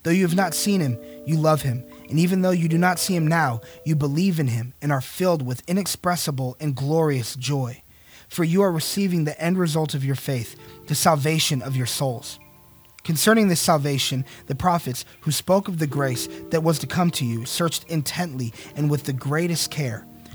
Though 0.02 0.10
you 0.10 0.22
have 0.22 0.36
not 0.36 0.54
seen 0.54 0.80
him, 0.80 0.98
you 1.26 1.36
love 1.36 1.62
him, 1.62 1.84
and 2.10 2.18
even 2.18 2.42
though 2.42 2.50
you 2.50 2.68
do 2.68 2.78
not 2.78 2.98
see 2.98 3.16
him 3.16 3.26
now, 3.26 3.60
you 3.84 3.96
believe 3.96 4.38
in 4.38 4.48
him 4.48 4.74
and 4.82 4.92
are 4.92 5.00
filled 5.00 5.46
with 5.46 5.62
inexpressible 5.68 6.56
and 6.60 6.76
glorious 6.76 7.34
joy 7.36 7.82
for 8.34 8.44
you 8.44 8.62
are 8.62 8.72
receiving 8.72 9.24
the 9.24 9.40
end 9.40 9.58
result 9.58 9.94
of 9.94 10.04
your 10.04 10.16
faith, 10.16 10.56
the 10.86 10.94
salvation 10.94 11.62
of 11.62 11.76
your 11.76 11.86
souls. 11.86 12.38
Concerning 13.04 13.48
this 13.48 13.60
salvation, 13.60 14.24
the 14.46 14.54
prophets 14.54 15.04
who 15.20 15.30
spoke 15.30 15.68
of 15.68 15.78
the 15.78 15.86
grace 15.86 16.28
that 16.50 16.62
was 16.62 16.78
to 16.78 16.86
come 16.86 17.10
to 17.12 17.24
you 17.24 17.44
searched 17.44 17.84
intently 17.84 18.52
and 18.76 18.90
with 18.90 19.04
the 19.04 19.12
greatest 19.12 19.70
care, 19.70 20.06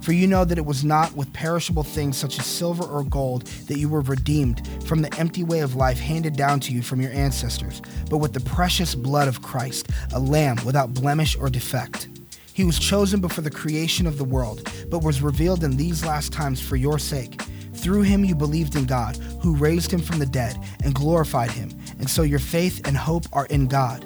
For 0.00 0.12
you 0.12 0.26
know 0.26 0.44
that 0.44 0.58
it 0.58 0.64
was 0.64 0.84
not 0.84 1.14
with 1.14 1.32
perishable 1.32 1.82
things 1.82 2.16
such 2.16 2.38
as 2.38 2.46
silver 2.46 2.84
or 2.84 3.04
gold 3.04 3.46
that 3.66 3.78
you 3.78 3.88
were 3.88 4.00
redeemed 4.00 4.66
from 4.84 5.02
the 5.02 5.14
empty 5.18 5.44
way 5.44 5.60
of 5.60 5.74
life 5.74 5.98
handed 5.98 6.36
down 6.36 6.60
to 6.60 6.72
you 6.72 6.82
from 6.82 7.00
your 7.00 7.12
ancestors, 7.12 7.82
but 8.08 8.18
with 8.18 8.32
the 8.32 8.40
precious 8.40 8.94
blood 8.94 9.28
of 9.28 9.42
Christ, 9.42 9.88
a 10.12 10.18
lamb 10.18 10.56
without 10.64 10.94
blemish 10.94 11.36
or 11.36 11.50
defect. 11.50 12.08
He 12.54 12.64
was 12.64 12.78
chosen 12.78 13.20
before 13.20 13.44
the 13.44 13.50
creation 13.50 14.06
of 14.06 14.18
the 14.18 14.24
world, 14.24 14.70
but 14.90 15.04
was 15.04 15.22
revealed 15.22 15.62
in 15.62 15.76
these 15.76 16.04
last 16.04 16.32
times 16.32 16.60
for 16.60 16.76
your 16.76 16.98
sake. 16.98 17.40
Through 17.74 18.02
him 18.02 18.24
you 18.24 18.34
believed 18.34 18.74
in 18.74 18.86
God, 18.86 19.16
who 19.40 19.54
raised 19.54 19.92
him 19.92 20.00
from 20.00 20.18
the 20.18 20.26
dead 20.26 20.58
and 20.82 20.94
glorified 20.94 21.52
him 21.52 21.70
and 21.98 22.08
so 22.08 22.22
your 22.22 22.38
faith 22.38 22.86
and 22.86 22.96
hope 22.96 23.24
are 23.32 23.46
in 23.46 23.66
God. 23.66 24.04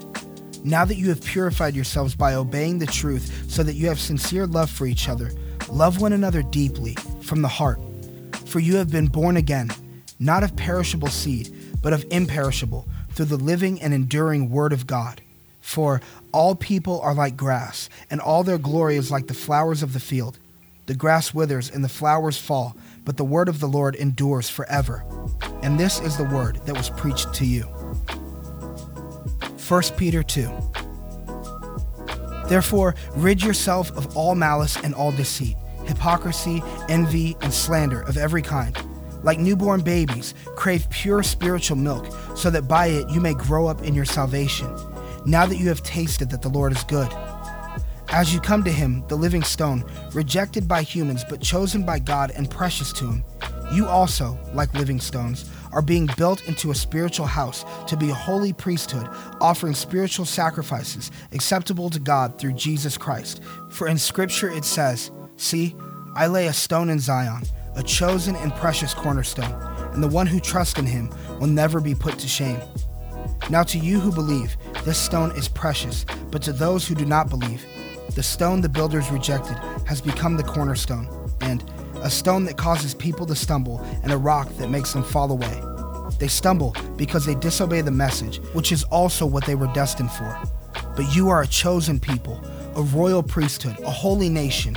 Now 0.65 0.85
that 0.85 0.97
you 0.97 1.09
have 1.09 1.23
purified 1.23 1.75
yourselves 1.75 2.15
by 2.15 2.35
obeying 2.35 2.79
the 2.79 2.87
truth, 2.87 3.51
so 3.51 3.63
that 3.63 3.75
you 3.75 3.89
have 3.89 4.01
sincere 4.01 4.47
love 4.47 4.71
for 4.71 4.87
each 4.87 5.09
other, 5.09 5.31
love 5.73 6.01
one 6.01 6.13
another 6.13 6.43
deeply, 6.43 6.95
from 7.23 7.43
the 7.43 7.49
heart. 7.49 7.81
For 8.47 8.61
you 8.61 8.77
have 8.77 8.91
been 8.91 9.07
born 9.07 9.37
again, 9.37 9.71
not 10.19 10.45
of 10.45 10.55
perishable 10.55 11.09
seed, 11.09 11.53
but 11.83 11.93
of 11.93 12.05
imperishable, 12.11 12.87
through 13.15 13.27
the 13.27 13.37
living 13.37 13.81
and 13.81 13.95
enduring 13.95 14.51
Word 14.51 14.73
of 14.73 14.87
God. 14.87 15.23
For 15.61 16.01
all 16.33 16.55
people 16.55 17.01
are 17.01 17.15
like 17.15 17.37
grass, 17.37 17.89
and 18.11 18.21
all 18.21 18.45
their 18.45 18.59
glory 18.59 18.97
is 18.97 19.11
like 19.11 19.29
the 19.29 19.35
flowers 19.35 19.83
of 19.83 19.95
the 19.95 20.01
field. 20.01 20.39
The 20.87 20.95
grass 20.95 21.33
withers 21.33 21.71
and 21.71 21.83
the 21.83 21.89
flowers 21.89 22.37
fall, 22.37 22.77
but 23.05 23.17
the 23.17 23.25
word 23.25 23.49
of 23.49 23.61
the 23.61 23.69
Lord 23.69 23.95
endures 23.95 24.51
forever. 24.51 25.05
And 25.63 25.79
this 25.79 26.01
is 26.01 26.17
the 26.17 26.25
word 26.25 26.57
that 26.67 26.77
was 26.77 26.91
preached 26.91 27.33
to 27.35 27.47
you. 27.47 27.63
1 27.63 29.83
Peter 29.97 30.23
2. 30.23 30.51
Therefore, 32.49 32.95
rid 33.15 33.43
yourself 33.43 33.91
of 33.93 34.17
all 34.17 34.35
malice 34.35 34.77
and 34.83 34.95
all 34.95 35.13
deceit, 35.13 35.57
hypocrisy, 35.87 36.63
envy, 36.89 37.37
and 37.41 37.53
slander 37.53 38.03
of 38.03 38.17
every 38.17 38.43
kind. 38.43 38.77
Like 39.23 39.39
newborn 39.39 39.83
babies, 39.83 40.35
crave 40.57 40.89
pure 40.91 41.23
spiritual 41.23 41.77
milk, 41.77 42.07
so 42.37 42.51
that 42.51 42.69
by 42.69 42.87
it 42.87 43.09
you 43.11 43.21
may 43.21 43.35
grow 43.35 43.67
up 43.67 43.83
in 43.83 43.95
your 43.95 44.05
salvation, 44.05 44.75
now 45.25 45.47
that 45.47 45.57
you 45.57 45.69
have 45.69 45.83
tasted 45.83 46.31
that 46.31 46.43
the 46.43 46.49
Lord 46.49 46.73
is 46.73 46.85
good. 46.85 47.13
As 48.09 48.35
you 48.35 48.41
come 48.41 48.63
to 48.65 48.71
him, 48.71 49.05
the 49.09 49.17
living 49.17 49.43
stone, 49.43 49.85
rejected 50.13 50.69
by 50.69 50.83
humans 50.83 51.25
but 51.29 51.41
chosen 51.41 51.85
by 51.87 51.99
God 51.99 52.33
and 52.33 52.51
precious 52.51 52.93
to 52.95 53.07
him, 53.07 53.25
you 53.73 53.87
also, 53.87 54.39
like 54.53 54.75
living 54.75 55.01
stones, 55.01 55.51
are 55.73 55.81
being 55.81 56.07
built 56.19 56.47
into 56.47 56.71
a 56.71 56.75
spiritual 56.75 57.25
house 57.25 57.65
to 57.87 57.97
be 57.97 58.11
a 58.11 58.15
holy 58.15 58.53
priesthood, 58.53 59.09
offering 59.41 59.75
spiritual 59.75 60.27
sacrifices 60.27 61.11
acceptable 61.33 61.89
to 61.89 61.99
God 61.99 62.39
through 62.39 62.53
Jesus 62.53 62.99
Christ. 62.99 63.43
For 63.71 63.89
in 63.89 63.97
Scripture 63.97 64.51
it 64.51 64.67
says, 64.67 65.11
See, 65.43 65.75
I 66.15 66.29
lay 66.29 66.47
a 66.47 66.53
stone 66.53 66.89
in 66.89 67.01
Zion, 67.01 67.43
a 67.75 67.83
chosen 67.83 68.37
and 68.37 68.55
precious 68.55 68.95
cornerstone, 68.95 69.53
and 69.93 70.01
the 70.01 70.07
one 70.07 70.29
who 70.29 70.39
trusts 70.39 70.79
in 70.79 70.87
him 70.87 71.11
will 71.41 71.49
never 71.49 71.81
be 71.81 71.97
put 71.97 72.17
to 72.21 72.29
shame. 72.29 72.61
Now, 73.51 73.65
to 73.65 73.77
you 73.77 73.99
who 73.99 74.13
believe, 74.13 74.57
this 74.85 74.99
stone 74.99 75.33
is 75.33 75.49
precious, 75.49 76.07
but 76.31 76.43
to 76.43 76.53
those 76.53 76.87
who 76.87 76.95
do 76.95 77.05
not 77.05 77.29
believe, 77.29 77.67
the 78.15 78.23
stone 78.23 78.61
the 78.61 78.69
builders 78.69 79.11
rejected 79.11 79.57
has 79.85 80.01
become 80.01 80.37
the 80.37 80.45
cornerstone, 80.45 81.09
and 81.41 81.69
a 81.97 82.09
stone 82.09 82.45
that 82.45 82.57
causes 82.57 82.95
people 82.95 83.27
to 83.27 83.35
stumble, 83.35 83.81
and 84.05 84.13
a 84.13 84.17
rock 84.17 84.49
that 84.59 84.71
makes 84.71 84.93
them 84.93 85.03
fall 85.03 85.33
away. 85.33 85.61
They 86.21 86.29
stumble 86.29 86.77
because 86.97 87.27
they 87.27 87.35
disobey 87.35 87.81
the 87.81 87.91
message, 87.91 88.39
which 88.53 88.71
is 88.71 88.85
also 88.85 89.27
what 89.27 89.45
they 89.45 89.57
were 89.57 89.73
destined 89.75 90.13
for. 90.13 90.41
But 90.95 91.17
you 91.17 91.31
are 91.31 91.43
a 91.43 91.49
chosen 91.49 91.99
people, 91.99 92.41
a 92.77 92.83
royal 92.83 93.25
priesthood, 93.25 93.81
a 93.81 93.91
holy 93.91 94.29
nation, 94.29 94.77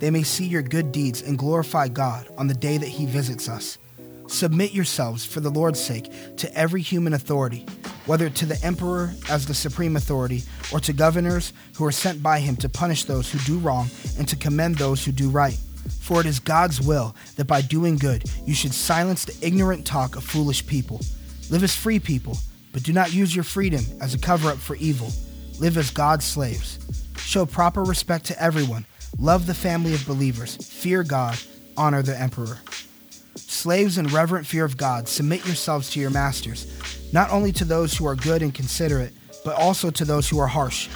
they 0.00 0.10
may 0.10 0.22
see 0.22 0.46
your 0.46 0.62
good 0.62 0.90
deeds 0.90 1.22
and 1.22 1.38
glorify 1.38 1.88
God 1.88 2.28
on 2.36 2.48
the 2.48 2.54
day 2.54 2.78
that 2.78 2.88
He 2.88 3.06
visits 3.06 3.48
us. 3.48 3.78
Submit 4.26 4.72
yourselves, 4.72 5.24
for 5.24 5.40
the 5.40 5.50
Lord's 5.50 5.80
sake, 5.80 6.10
to 6.36 6.52
every 6.54 6.82
human 6.82 7.14
authority 7.14 7.66
whether 8.10 8.28
to 8.28 8.44
the 8.44 8.58
emperor 8.64 9.12
as 9.28 9.46
the 9.46 9.54
supreme 9.54 9.94
authority, 9.94 10.42
or 10.72 10.80
to 10.80 10.92
governors 10.92 11.52
who 11.76 11.84
are 11.84 11.92
sent 11.92 12.22
by 12.22 12.40
him 12.40 12.56
to 12.56 12.68
punish 12.68 13.04
those 13.04 13.30
who 13.30 13.38
do 13.40 13.58
wrong 13.58 13.88
and 14.18 14.26
to 14.28 14.34
commend 14.34 14.76
those 14.76 15.04
who 15.04 15.12
do 15.12 15.30
right. 15.30 15.58
For 16.00 16.20
it 16.20 16.26
is 16.26 16.40
God's 16.40 16.80
will 16.80 17.14
that 17.36 17.46
by 17.46 17.60
doing 17.62 17.96
good 17.96 18.28
you 18.44 18.52
should 18.52 18.74
silence 18.74 19.24
the 19.24 19.46
ignorant 19.46 19.86
talk 19.86 20.16
of 20.16 20.24
foolish 20.24 20.66
people. 20.66 21.00
Live 21.50 21.62
as 21.62 21.74
free 21.74 22.00
people, 22.00 22.36
but 22.72 22.82
do 22.82 22.92
not 22.92 23.12
use 23.12 23.32
your 23.32 23.44
freedom 23.44 23.84
as 24.00 24.12
a 24.12 24.18
cover 24.18 24.50
up 24.50 24.58
for 24.58 24.76
evil. 24.76 25.12
Live 25.60 25.76
as 25.76 25.90
God's 25.90 26.24
slaves. 26.24 26.78
Show 27.16 27.46
proper 27.46 27.84
respect 27.84 28.24
to 28.26 28.42
everyone. 28.42 28.84
Love 29.18 29.46
the 29.46 29.54
family 29.54 29.94
of 29.94 30.06
believers. 30.06 30.56
Fear 30.56 31.04
God. 31.04 31.38
Honor 31.76 32.02
the 32.02 32.18
emperor. 32.18 32.58
Slaves 33.36 33.98
in 33.98 34.06
reverent 34.08 34.46
fear 34.46 34.64
of 34.64 34.76
God, 34.76 35.08
submit 35.08 35.46
yourselves 35.46 35.90
to 35.90 36.00
your 36.00 36.10
masters, 36.10 37.10
not 37.12 37.30
only 37.30 37.52
to 37.52 37.64
those 37.64 37.96
who 37.96 38.06
are 38.06 38.14
good 38.14 38.42
and 38.42 38.54
considerate, 38.54 39.12
but 39.44 39.56
also 39.56 39.90
to 39.90 40.04
those 40.04 40.28
who 40.28 40.38
are 40.38 40.46
harsh. 40.46 40.88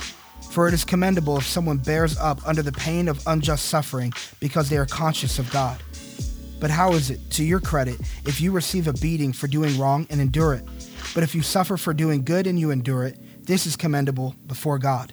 For 0.51 0.69
it 0.69 0.75
is 0.75 0.85
commendable 0.85 1.37
if 1.37 1.47
someone 1.47 1.79
bears 1.79 2.17
up 2.19 2.47
under 2.47 2.63
the 2.63 2.73
pain 2.73 3.09
of 3.09 3.23
unjust 3.27 3.67
suffering 3.67 4.13
because 4.41 4.69
they 4.69 4.77
are 4.77 4.87
conscious 4.87 5.39
of 5.39 5.51
God. 5.51 5.83
But 6.61 6.71
how 6.71 6.93
is 6.93 7.11
it, 7.11 7.31
to 7.33 7.45
your 7.45 7.61
credit, 7.61 8.01
if 8.25 8.41
you 8.41 8.53
receive 8.53 8.87
a 8.87 8.93
beating 8.95 9.33
for 9.33 9.49
doing 9.49 9.79
wrong 9.79 10.07
and 10.11 10.21
endure 10.21 10.55
it? 10.55 10.65
But 11.13 11.25
if 11.25 11.35
you 11.35 11.43
suffer 11.43 11.77
for 11.77 11.93
doing 11.93 12.25
good 12.25 12.47
and 12.47 12.59
you 12.59 12.71
endure 12.71 13.05
it, 13.05 13.47
this 13.47 13.67
is 13.67 13.77
commendable 13.77 14.35
before 14.47 14.79
God. 14.79 15.13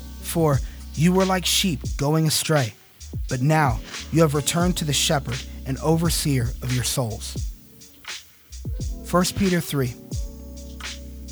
For 0.31 0.61
you 0.93 1.11
were 1.11 1.25
like 1.25 1.45
sheep 1.45 1.81
going 1.97 2.25
astray, 2.25 2.73
but 3.27 3.41
now 3.41 3.81
you 4.13 4.21
have 4.21 4.33
returned 4.33 4.77
to 4.77 4.85
the 4.85 4.93
shepherd 4.93 5.37
and 5.65 5.77
overseer 5.79 6.43
of 6.61 6.73
your 6.73 6.85
souls. 6.85 7.51
1 9.11 9.25
Peter 9.35 9.59
3 9.59 9.93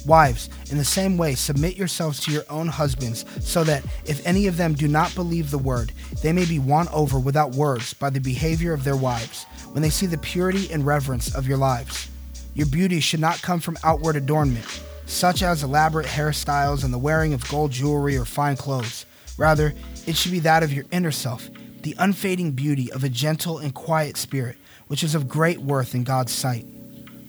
Wives, 0.05 0.49
in 0.69 0.77
the 0.77 0.83
same 0.83 1.17
way, 1.17 1.33
submit 1.35 1.77
yourselves 1.77 2.19
to 2.21 2.31
your 2.31 2.43
own 2.49 2.67
husbands, 2.67 3.23
so 3.39 3.63
that 3.63 3.85
if 4.05 4.25
any 4.27 4.47
of 4.47 4.57
them 4.57 4.73
do 4.73 4.89
not 4.89 5.15
believe 5.15 5.49
the 5.49 5.57
word, 5.57 5.93
they 6.21 6.33
may 6.33 6.43
be 6.43 6.59
won 6.59 6.89
over 6.89 7.17
without 7.19 7.51
words 7.51 7.93
by 7.93 8.09
the 8.09 8.19
behavior 8.19 8.73
of 8.73 8.83
their 8.83 8.97
wives, 8.97 9.45
when 9.71 9.81
they 9.81 9.89
see 9.89 10.07
the 10.07 10.17
purity 10.17 10.69
and 10.73 10.85
reverence 10.85 11.33
of 11.33 11.47
your 11.47 11.57
lives. 11.57 12.09
Your 12.53 12.67
beauty 12.67 12.99
should 12.99 13.21
not 13.21 13.41
come 13.41 13.61
from 13.61 13.77
outward 13.81 14.17
adornment, 14.17 14.83
such 15.09 15.41
as 15.41 15.63
elaborate 15.63 16.05
hairstyles 16.05 16.83
and 16.83 16.93
the 16.93 16.97
wearing 16.97 17.33
of 17.33 17.47
gold 17.49 17.71
jewelry 17.71 18.15
or 18.15 18.25
fine 18.25 18.55
clothes. 18.55 19.05
Rather, 19.37 19.73
it 20.05 20.15
should 20.15 20.31
be 20.31 20.39
that 20.39 20.63
of 20.63 20.71
your 20.71 20.85
inner 20.91 21.11
self, 21.11 21.49
the 21.81 21.95
unfading 21.97 22.51
beauty 22.51 22.91
of 22.91 23.03
a 23.03 23.09
gentle 23.09 23.57
and 23.57 23.73
quiet 23.73 24.17
spirit, 24.17 24.55
which 24.87 25.03
is 25.03 25.15
of 25.15 25.27
great 25.27 25.59
worth 25.59 25.95
in 25.95 26.03
God's 26.03 26.31
sight. 26.31 26.65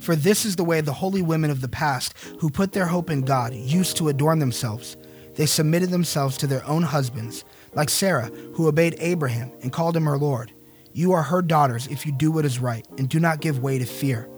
For 0.01 0.15
this 0.15 0.45
is 0.45 0.57
the 0.57 0.65
way 0.65 0.81
the 0.81 0.93
holy 0.93 1.23
women 1.23 1.51
of 1.51 1.61
the 1.61 1.69
past, 1.69 2.15
who 2.39 2.51
put 2.51 2.73
their 2.73 2.87
hope 2.87 3.11
in 3.11 3.23
God, 3.23 3.55
used 3.55 3.97
to 3.97 4.09
adorn 4.09 4.39
themselves. 4.39 4.97
They 5.37 5.47
submitted 5.47 5.91
themselves 5.91 6.37
to 6.39 6.47
their 6.47 6.67
own 6.67 6.83
husbands, 6.83 7.45
like 7.75 7.89
Sarah, 7.89 8.31
who 8.55 8.69
obeyed 8.69 8.97
Abraham 8.99 9.53
and 9.63 9.73
called 9.73 9.97
him 9.97 10.05
her 10.05 10.19
Lord. 10.19 10.53
You 10.93 11.13
are 11.13 11.23
her 11.23 11.41
daughters 11.41 11.87
if 11.87 12.05
you 12.05 12.13
do 12.13 12.31
what 12.31 12.45
is 12.45 12.59
right 12.59 12.87
and 12.99 13.09
do 13.09 13.21
not 13.21 13.41
give 13.41 13.63
way 13.63 13.79
to 13.79 13.87
fear. 13.87 14.29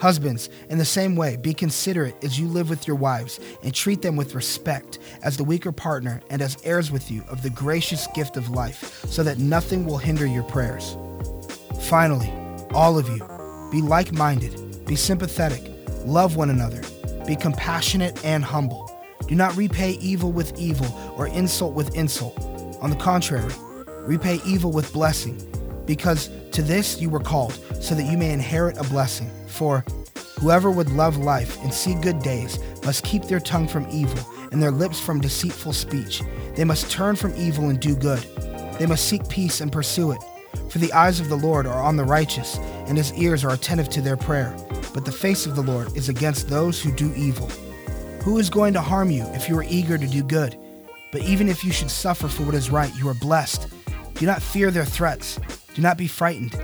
Husbands, 0.00 0.48
in 0.68 0.78
the 0.78 0.84
same 0.84 1.16
way, 1.16 1.36
be 1.36 1.52
considerate 1.52 2.22
as 2.22 2.38
you 2.38 2.46
live 2.46 2.70
with 2.70 2.86
your 2.86 2.96
wives 2.96 3.40
and 3.62 3.74
treat 3.74 4.02
them 4.02 4.16
with 4.16 4.34
respect 4.34 4.98
as 5.22 5.36
the 5.36 5.44
weaker 5.44 5.72
partner 5.72 6.20
and 6.30 6.40
as 6.40 6.56
heirs 6.64 6.90
with 6.90 7.10
you 7.10 7.24
of 7.28 7.42
the 7.42 7.50
gracious 7.50 8.06
gift 8.14 8.36
of 8.36 8.50
life, 8.50 9.04
so 9.06 9.22
that 9.22 9.38
nothing 9.38 9.84
will 9.84 9.98
hinder 9.98 10.26
your 10.26 10.44
prayers. 10.44 10.96
Finally, 11.82 12.32
all 12.72 12.98
of 12.98 13.08
you, 13.08 13.18
be 13.70 13.82
like 13.82 14.12
minded 14.12 14.54
be 14.88 14.96
sympathetic, 14.96 15.62
love 16.06 16.36
one 16.36 16.48
another, 16.48 16.80
be 17.26 17.36
compassionate 17.36 18.24
and 18.24 18.42
humble. 18.42 18.90
Do 19.28 19.34
not 19.34 19.54
repay 19.54 19.90
evil 20.00 20.32
with 20.32 20.58
evil 20.58 20.86
or 21.14 21.28
insult 21.28 21.74
with 21.74 21.94
insult. 21.94 22.34
On 22.80 22.88
the 22.88 22.96
contrary, 22.96 23.52
repay 24.06 24.40
evil 24.46 24.72
with 24.72 24.90
blessing, 24.94 25.36
because 25.88 26.30
to 26.52 26.62
this 26.62 27.00
you 27.00 27.10
were 27.10 27.18
called, 27.18 27.54
so 27.82 27.96
that 27.96 28.04
you 28.04 28.16
may 28.16 28.30
inherit 28.30 28.78
a 28.78 28.84
blessing. 28.84 29.28
For 29.48 29.84
whoever 30.38 30.70
would 30.70 30.90
love 30.90 31.16
life 31.16 31.60
and 31.64 31.74
see 31.74 31.94
good 31.94 32.22
days 32.22 32.60
must 32.84 33.02
keep 33.02 33.24
their 33.24 33.40
tongue 33.40 33.66
from 33.66 33.88
evil 33.90 34.24
and 34.52 34.62
their 34.62 34.70
lips 34.70 35.00
from 35.00 35.20
deceitful 35.20 35.72
speech. 35.72 36.22
They 36.54 36.64
must 36.64 36.88
turn 36.88 37.16
from 37.16 37.34
evil 37.34 37.68
and 37.70 37.80
do 37.80 37.96
good. 37.96 38.20
They 38.78 38.86
must 38.86 39.08
seek 39.08 39.28
peace 39.28 39.60
and 39.60 39.72
pursue 39.72 40.12
it. 40.12 40.22
For 40.70 40.78
the 40.78 40.92
eyes 40.92 41.18
of 41.18 41.28
the 41.28 41.36
Lord 41.36 41.66
are 41.66 41.82
on 41.82 41.96
the 41.96 42.04
righteous, 42.04 42.58
and 42.86 42.96
his 42.96 43.12
ears 43.14 43.44
are 43.44 43.52
attentive 43.52 43.88
to 43.90 44.00
their 44.00 44.16
prayer 44.16 44.54
but 44.98 45.04
the 45.04 45.12
face 45.12 45.46
of 45.46 45.54
the 45.54 45.62
Lord 45.62 45.96
is 45.96 46.08
against 46.08 46.48
those 46.48 46.82
who 46.82 46.90
do 46.90 47.12
evil. 47.14 47.48
Who 48.22 48.38
is 48.38 48.50
going 48.50 48.72
to 48.74 48.80
harm 48.80 49.12
you 49.12 49.24
if 49.28 49.48
you 49.48 49.56
are 49.58 49.64
eager 49.68 49.96
to 49.96 50.06
do 50.06 50.22
good? 50.22 50.56
But 51.12 51.22
even 51.22 51.48
if 51.48 51.64
you 51.64 51.70
should 51.70 51.88
suffer 51.88 52.28
for 52.28 52.42
what 52.42 52.56
is 52.56 52.70
right, 52.70 52.92
you 52.96 53.08
are 53.08 53.14
blessed. 53.14 53.68
Do 54.14 54.26
not 54.26 54.42
fear 54.42 54.70
their 54.70 54.84
threats. 54.84 55.38
Do 55.74 55.82
not 55.82 55.98
be 55.98 56.06
frightened. 56.06 56.56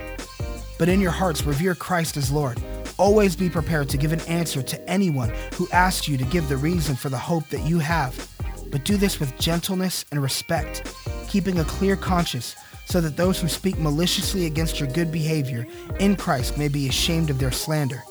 But 0.79 0.89
in 0.89 1.01
your 1.01 1.11
hearts, 1.11 1.45
revere 1.45 1.75
Christ 1.75 2.17
as 2.17 2.31
Lord. 2.31 2.61
Always 2.97 3.37
be 3.37 3.51
prepared 3.51 3.89
to 3.91 3.97
give 3.97 4.13
an 4.13 4.21
answer 4.23 4.63
to 4.63 4.91
anyone 4.91 5.33
who 5.55 5.69
asks 5.71 6.09
you 6.09 6.17
to 6.17 6.25
give 6.25 6.49
the 6.49 6.57
reason 6.57 6.97
for 6.97 7.09
the 7.09 7.19
hope 7.19 7.49
that 7.49 7.63
you 7.63 7.79
have. 7.79 8.29
But 8.71 8.85
do 8.85 8.97
this 8.97 9.21
with 9.21 9.39
gentleness 9.39 10.05
and 10.11 10.23
respect, 10.23 10.95
keeping 11.29 11.59
a 11.59 11.65
clear 11.65 11.97
conscience 11.97 12.57
so 12.87 13.01
that 13.01 13.17
those 13.17 13.41
who 13.41 13.49
speak 13.49 13.79
maliciously 13.79 14.47
against 14.47 14.79
your 14.79 14.89
good 14.91 15.11
behavior 15.11 15.67
in 16.01 16.17
Christ 16.17 16.59
may 16.59 16.69
be 16.69 16.89
ashamed 16.89 17.31
of 17.31 17.39
their 17.39 17.53
slander. 17.53 18.03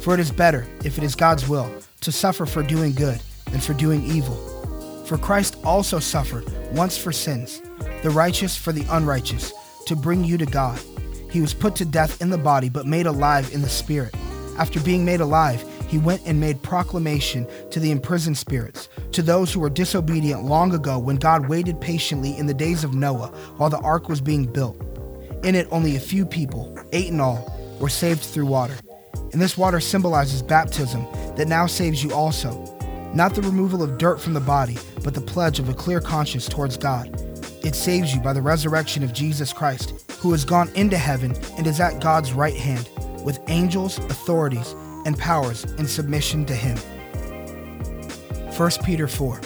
For 0.00 0.14
it 0.14 0.20
is 0.20 0.30
better, 0.30 0.66
if 0.84 0.98
it 0.98 1.04
is 1.04 1.14
God's 1.14 1.48
will, 1.48 1.70
to 2.00 2.12
suffer 2.12 2.46
for 2.46 2.62
doing 2.62 2.92
good 2.92 3.20
than 3.50 3.60
for 3.60 3.74
doing 3.74 4.04
evil. 4.04 4.36
For 5.06 5.18
Christ 5.18 5.56
also 5.64 5.98
suffered 5.98 6.46
once 6.72 6.96
for 6.96 7.12
sins, 7.12 7.60
the 8.02 8.10
righteous 8.10 8.56
for 8.56 8.72
the 8.72 8.86
unrighteous, 8.90 9.52
to 9.88 9.96
bring 9.96 10.24
you 10.24 10.38
to 10.38 10.46
God. 10.46 10.78
He 11.30 11.40
was 11.40 11.52
put 11.52 11.74
to 11.76 11.84
death 11.84 12.22
in 12.22 12.30
the 12.30 12.38
body, 12.38 12.68
but 12.68 12.86
made 12.86 13.06
alive 13.06 13.52
in 13.52 13.62
the 13.62 13.68
spirit. 13.68 14.14
After 14.58 14.80
being 14.80 15.04
made 15.04 15.20
alive, 15.20 15.64
he 15.88 15.98
went 15.98 16.22
and 16.26 16.38
made 16.38 16.62
proclamation 16.62 17.46
to 17.70 17.80
the 17.80 17.90
imprisoned 17.90 18.36
spirits, 18.36 18.88
to 19.12 19.22
those 19.22 19.52
who 19.52 19.60
were 19.60 19.70
disobedient 19.70 20.44
long 20.44 20.74
ago 20.74 20.98
when 20.98 21.16
God 21.16 21.48
waited 21.48 21.80
patiently 21.80 22.36
in 22.36 22.46
the 22.46 22.54
days 22.54 22.84
of 22.84 22.94
Noah 22.94 23.28
while 23.56 23.70
the 23.70 23.78
ark 23.78 24.08
was 24.08 24.20
being 24.20 24.44
built. 24.44 24.76
In 25.42 25.54
it, 25.54 25.68
only 25.70 25.96
a 25.96 26.00
few 26.00 26.26
people, 26.26 26.78
eight 26.92 27.08
in 27.08 27.20
all, 27.20 27.76
were 27.80 27.88
saved 27.88 28.20
through 28.20 28.46
water. 28.46 28.74
And 29.32 29.40
this 29.40 29.56
water 29.56 29.80
symbolizes 29.80 30.42
baptism 30.42 31.06
that 31.36 31.48
now 31.48 31.66
saves 31.66 32.02
you 32.02 32.12
also. 32.12 32.50
Not 33.14 33.34
the 33.34 33.42
removal 33.42 33.82
of 33.82 33.96
dirt 33.96 34.20
from 34.20 34.34
the 34.34 34.40
body, 34.40 34.76
but 35.02 35.14
the 35.14 35.20
pledge 35.20 35.58
of 35.58 35.68
a 35.68 35.74
clear 35.74 36.00
conscience 36.00 36.46
towards 36.46 36.76
God. 36.76 37.27
It 37.64 37.74
saves 37.74 38.14
you 38.14 38.20
by 38.20 38.32
the 38.32 38.42
resurrection 38.42 39.02
of 39.02 39.12
Jesus 39.12 39.52
Christ, 39.52 40.04
who 40.20 40.32
has 40.32 40.44
gone 40.44 40.70
into 40.74 40.96
heaven 40.96 41.34
and 41.56 41.66
is 41.66 41.80
at 41.80 42.00
God's 42.00 42.32
right 42.32 42.56
hand, 42.56 42.88
with 43.24 43.40
angels, 43.48 43.98
authorities, 43.98 44.74
and 45.04 45.18
powers 45.18 45.64
in 45.78 45.86
submission 45.86 46.44
to 46.46 46.54
him. 46.54 46.76
1 48.56 48.70
Peter 48.84 49.08
4 49.08 49.40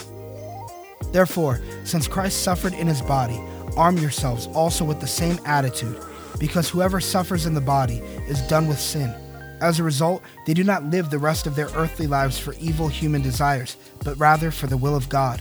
Therefore, 1.13 1.61
since 1.85 2.09
Christ 2.09 2.43
suffered 2.43 2.75
in 2.75 2.87
his 2.87 3.03
body, 3.03 3.41
arm 3.77 3.99
yourselves 3.99 4.47
also 4.49 4.85
with 4.85 5.01
the 5.01 5.07
same 5.07 5.39
attitude, 5.45 5.99
because 6.39 6.69
whoever 6.69 7.01
suffers 7.01 7.47
in 7.47 7.55
the 7.55 7.61
body 7.61 7.99
is 8.29 8.41
done 8.49 8.67
with 8.67 8.79
sin 8.79 9.15
as 9.63 9.79
a 9.79 9.85
result, 9.85 10.23
they 10.45 10.55
do 10.55 10.65
not 10.65 10.85
live 10.85 11.09
the 11.09 11.19
rest 11.19 11.47
of 11.47 11.55
their 11.55 11.69
earthly 11.77 12.09
lives 12.09 12.39
for 12.39 12.53
evil 12.55 12.89
human 12.89 13.23
desires, 13.23 13.77
but 14.05 14.19
rather 14.19 14.51
for 14.51 14.67
the 14.67 14.77
will 14.77 14.97
of 14.97 15.09
God. 15.09 15.41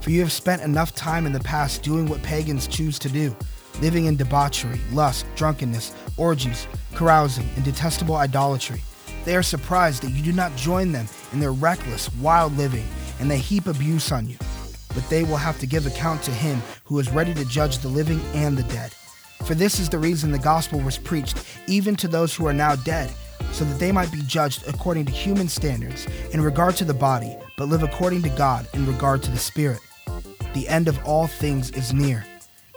For 0.00 0.10
you 0.10 0.20
have 0.20 0.32
spent 0.32 0.62
enough 0.62 0.94
time 0.94 1.26
in 1.26 1.32
the 1.32 1.40
past 1.40 1.82
doing 1.82 2.06
what 2.06 2.22
pagans 2.22 2.66
choose 2.66 2.98
to 3.00 3.08
do, 3.08 3.36
living 3.80 4.06
in 4.06 4.16
debauchery, 4.16 4.80
lust, 4.92 5.26
drunkenness, 5.36 5.94
orgies, 6.16 6.66
carousing, 6.94 7.48
and 7.56 7.64
detestable 7.64 8.16
idolatry. 8.16 8.82
They 9.24 9.36
are 9.36 9.42
surprised 9.42 10.02
that 10.02 10.12
you 10.12 10.22
do 10.22 10.32
not 10.32 10.56
join 10.56 10.92
them 10.92 11.08
in 11.32 11.40
their 11.40 11.52
reckless, 11.52 12.12
wild 12.14 12.56
living, 12.56 12.86
and 13.20 13.30
they 13.30 13.38
heap 13.38 13.66
abuse 13.66 14.12
on 14.12 14.28
you. 14.28 14.36
But 14.94 15.08
they 15.10 15.24
will 15.24 15.36
have 15.36 15.58
to 15.60 15.66
give 15.66 15.86
account 15.86 16.22
to 16.22 16.30
him 16.30 16.62
who 16.84 16.98
is 16.98 17.10
ready 17.10 17.34
to 17.34 17.44
judge 17.44 17.78
the 17.78 17.88
living 17.88 18.20
and 18.34 18.56
the 18.56 18.62
dead. 18.64 18.92
For 19.44 19.54
this 19.54 19.78
is 19.78 19.88
the 19.88 19.98
reason 19.98 20.32
the 20.32 20.38
gospel 20.38 20.80
was 20.80 20.98
preached, 20.98 21.44
even 21.66 21.96
to 21.96 22.08
those 22.08 22.34
who 22.34 22.46
are 22.46 22.52
now 22.52 22.76
dead 22.76 23.10
so 23.52 23.64
that 23.64 23.78
they 23.78 23.92
might 23.92 24.12
be 24.12 24.22
judged 24.22 24.66
according 24.68 25.06
to 25.06 25.12
human 25.12 25.48
standards 25.48 26.06
in 26.32 26.40
regard 26.40 26.76
to 26.76 26.84
the 26.84 26.94
body, 26.94 27.36
but 27.56 27.68
live 27.68 27.82
according 27.82 28.22
to 28.22 28.28
God 28.30 28.68
in 28.74 28.86
regard 28.86 29.22
to 29.22 29.30
the 29.30 29.38
spirit. 29.38 29.80
The 30.54 30.68
end 30.68 30.88
of 30.88 30.98
all 31.04 31.26
things 31.26 31.70
is 31.70 31.92
near. 31.92 32.24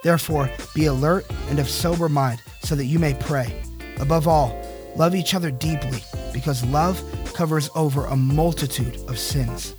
Therefore, 0.03 0.49
be 0.73 0.85
alert 0.85 1.25
and 1.49 1.59
of 1.59 1.69
sober 1.69 2.09
mind, 2.09 2.41
so 2.63 2.75
that 2.75 2.85
you 2.85 2.99
may 2.99 3.13
pray. 3.13 3.61
Above 3.99 4.27
all, 4.27 4.59
love 4.95 5.15
each 5.15 5.33
other 5.33 5.51
deeply, 5.51 6.03
because 6.33 6.65
love 6.65 7.01
covers 7.33 7.69
over 7.75 8.05
a 8.05 8.15
multitude 8.15 8.97
of 9.07 9.17
sins. 9.17 9.75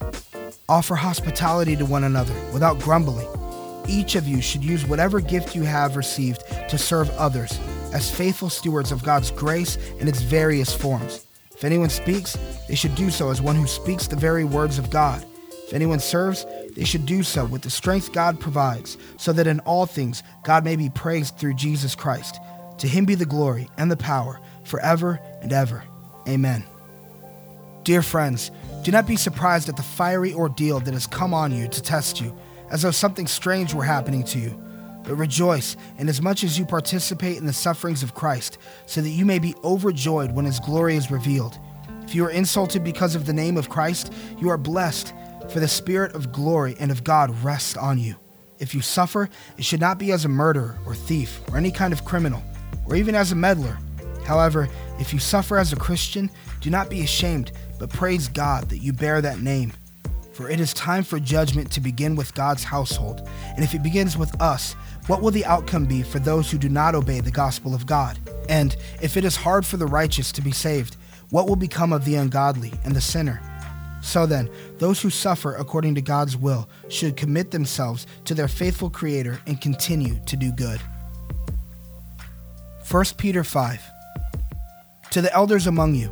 Offer 0.68 0.94
hospitality 0.94 1.76
to 1.76 1.84
one 1.84 2.04
another 2.04 2.34
without 2.52 2.78
grumbling. 2.80 3.28
Each 3.88 4.14
of 4.14 4.28
you 4.28 4.40
should 4.40 4.62
use 4.62 4.86
whatever 4.86 5.20
gift 5.20 5.56
you 5.56 5.62
have 5.64 5.96
received 5.96 6.44
to 6.68 6.78
serve 6.78 7.10
others 7.10 7.58
as 7.92 8.10
faithful 8.10 8.48
stewards 8.48 8.92
of 8.92 9.04
God's 9.04 9.30
grace 9.30 9.76
in 9.98 10.08
its 10.08 10.22
various 10.22 10.72
forms. 10.72 11.26
If 11.50 11.64
anyone 11.64 11.90
speaks, 11.90 12.38
they 12.68 12.74
should 12.74 12.94
do 12.94 13.10
so 13.10 13.30
as 13.30 13.42
one 13.42 13.56
who 13.56 13.66
speaks 13.66 14.06
the 14.06 14.16
very 14.16 14.44
words 14.44 14.78
of 14.78 14.88
God. 14.88 15.24
If 15.50 15.74
anyone 15.74 16.00
serves, 16.00 16.46
they 16.74 16.84
should 16.84 17.06
do 17.06 17.22
so 17.22 17.44
with 17.44 17.62
the 17.62 17.70
strength 17.70 18.12
God 18.12 18.40
provides, 18.40 18.96
so 19.18 19.32
that 19.32 19.46
in 19.46 19.60
all 19.60 19.86
things 19.86 20.22
God 20.44 20.64
may 20.64 20.76
be 20.76 20.90
praised 20.90 21.38
through 21.38 21.54
Jesus 21.54 21.94
Christ. 21.94 22.38
To 22.78 22.88
him 22.88 23.04
be 23.04 23.14
the 23.14 23.26
glory 23.26 23.68
and 23.78 23.90
the 23.90 23.96
power 23.96 24.40
forever 24.64 25.20
and 25.42 25.52
ever. 25.52 25.84
Amen. 26.26 26.64
Dear 27.84 28.02
friends, 28.02 28.50
do 28.82 28.90
not 28.90 29.06
be 29.06 29.16
surprised 29.16 29.68
at 29.68 29.76
the 29.76 29.82
fiery 29.82 30.32
ordeal 30.32 30.80
that 30.80 30.94
has 30.94 31.06
come 31.06 31.34
on 31.34 31.52
you 31.52 31.68
to 31.68 31.82
test 31.82 32.20
you, 32.20 32.36
as 32.70 32.82
though 32.82 32.90
something 32.90 33.26
strange 33.26 33.74
were 33.74 33.84
happening 33.84 34.24
to 34.24 34.38
you. 34.38 34.50
But 35.04 35.16
rejoice 35.16 35.76
inasmuch 35.98 36.44
as 36.44 36.58
you 36.58 36.64
participate 36.64 37.36
in 37.36 37.46
the 37.46 37.52
sufferings 37.52 38.02
of 38.02 38.14
Christ, 38.14 38.58
so 38.86 39.00
that 39.00 39.10
you 39.10 39.24
may 39.24 39.38
be 39.38 39.54
overjoyed 39.64 40.32
when 40.32 40.44
his 40.44 40.60
glory 40.60 40.96
is 40.96 41.10
revealed. 41.10 41.58
If 42.04 42.14
you 42.14 42.24
are 42.24 42.30
insulted 42.30 42.84
because 42.84 43.14
of 43.14 43.26
the 43.26 43.32
name 43.32 43.56
of 43.56 43.68
Christ, 43.68 44.12
you 44.38 44.48
are 44.48 44.58
blessed, 44.58 45.12
for 45.50 45.60
the 45.60 45.68
Spirit 45.68 46.14
of 46.14 46.32
glory 46.32 46.76
and 46.78 46.90
of 46.90 47.04
God 47.04 47.30
rests 47.42 47.76
on 47.76 47.98
you. 47.98 48.16
If 48.58 48.74
you 48.74 48.80
suffer, 48.80 49.28
it 49.58 49.64
should 49.64 49.80
not 49.80 49.98
be 49.98 50.12
as 50.12 50.24
a 50.24 50.28
murderer 50.28 50.78
or 50.86 50.94
thief 50.94 51.40
or 51.50 51.56
any 51.56 51.70
kind 51.70 51.92
of 51.92 52.04
criminal, 52.04 52.42
or 52.86 52.96
even 52.96 53.14
as 53.14 53.32
a 53.32 53.36
meddler. 53.36 53.78
However, 54.24 54.68
if 55.00 55.12
you 55.12 55.18
suffer 55.18 55.58
as 55.58 55.72
a 55.72 55.76
Christian, 55.76 56.30
do 56.60 56.70
not 56.70 56.88
be 56.88 57.02
ashamed, 57.02 57.52
but 57.78 57.90
praise 57.90 58.28
God 58.28 58.68
that 58.68 58.78
you 58.78 58.92
bear 58.92 59.20
that 59.20 59.40
name. 59.40 59.72
For 60.32 60.48
it 60.48 60.60
is 60.60 60.72
time 60.72 61.04
for 61.04 61.18
judgment 61.18 61.70
to 61.72 61.80
begin 61.80 62.16
with 62.16 62.34
God's 62.34 62.64
household. 62.64 63.28
And 63.54 63.64
if 63.64 63.74
it 63.74 63.82
begins 63.82 64.16
with 64.16 64.40
us, 64.40 64.74
what 65.08 65.20
will 65.20 65.32
the 65.32 65.44
outcome 65.44 65.84
be 65.84 66.02
for 66.02 66.20
those 66.20 66.50
who 66.50 66.56
do 66.56 66.68
not 66.68 66.94
obey 66.94 67.20
the 67.20 67.30
gospel 67.30 67.74
of 67.74 67.86
God? 67.86 68.18
And 68.48 68.76
if 69.02 69.16
it 69.16 69.24
is 69.24 69.36
hard 69.36 69.66
for 69.66 69.76
the 69.76 69.86
righteous 69.86 70.30
to 70.32 70.40
be 70.40 70.52
saved, 70.52 70.96
what 71.30 71.48
will 71.48 71.56
become 71.56 71.92
of 71.92 72.04
the 72.04 72.14
ungodly 72.14 72.72
and 72.84 72.94
the 72.94 73.00
sinner? 73.00 73.40
So 74.02 74.26
then, 74.26 74.50
those 74.78 75.00
who 75.00 75.10
suffer 75.10 75.54
according 75.54 75.94
to 75.94 76.02
God's 76.02 76.36
will 76.36 76.68
should 76.88 77.16
commit 77.16 77.52
themselves 77.52 78.06
to 78.24 78.34
their 78.34 78.48
faithful 78.48 78.90
Creator 78.90 79.40
and 79.46 79.60
continue 79.60 80.18
to 80.26 80.36
do 80.36 80.52
good. 80.52 80.80
1 82.90 83.04
Peter 83.16 83.44
5 83.44 83.80
To 85.12 85.22
the 85.22 85.32
elders 85.32 85.68
among 85.68 85.94
you, 85.94 86.10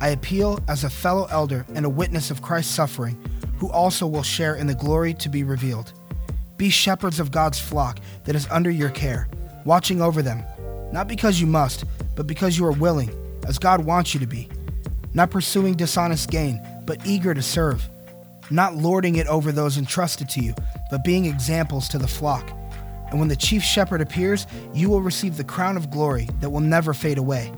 I 0.00 0.08
appeal 0.08 0.60
as 0.68 0.84
a 0.84 0.90
fellow 0.90 1.26
elder 1.30 1.66
and 1.74 1.84
a 1.84 1.90
witness 1.90 2.30
of 2.30 2.42
Christ's 2.42 2.74
suffering, 2.74 3.18
who 3.58 3.70
also 3.70 4.06
will 4.06 4.22
share 4.22 4.54
in 4.54 4.66
the 4.66 4.74
glory 4.74 5.14
to 5.14 5.28
be 5.28 5.42
revealed. 5.42 5.92
Be 6.56 6.70
shepherds 6.70 7.20
of 7.20 7.30
God's 7.30 7.58
flock 7.58 8.00
that 8.24 8.36
is 8.36 8.46
under 8.50 8.70
your 8.70 8.90
care, 8.90 9.28
watching 9.64 10.02
over 10.02 10.20
them, 10.20 10.44
not 10.92 11.08
because 11.08 11.40
you 11.40 11.46
must, 11.46 11.84
but 12.16 12.26
because 12.26 12.58
you 12.58 12.66
are 12.66 12.72
willing, 12.72 13.10
as 13.48 13.58
God 13.58 13.84
wants 13.84 14.12
you 14.12 14.20
to 14.20 14.26
be. 14.26 14.48
Not 15.14 15.30
pursuing 15.30 15.74
dishonest 15.74 16.30
gain, 16.30 16.60
but 16.90 17.06
eager 17.06 17.32
to 17.32 17.40
serve. 17.40 17.88
Not 18.50 18.74
lording 18.74 19.14
it 19.14 19.28
over 19.28 19.52
those 19.52 19.78
entrusted 19.78 20.28
to 20.30 20.40
you, 20.40 20.56
but 20.90 21.04
being 21.04 21.24
examples 21.24 21.88
to 21.90 21.98
the 21.98 22.08
flock. 22.08 22.50
And 23.10 23.20
when 23.20 23.28
the 23.28 23.36
chief 23.36 23.62
shepherd 23.62 24.00
appears, 24.00 24.44
you 24.74 24.90
will 24.90 25.00
receive 25.00 25.36
the 25.36 25.44
crown 25.44 25.76
of 25.76 25.92
glory 25.92 26.28
that 26.40 26.50
will 26.50 26.58
never 26.58 26.92
fade 26.92 27.18
away. 27.18 27.52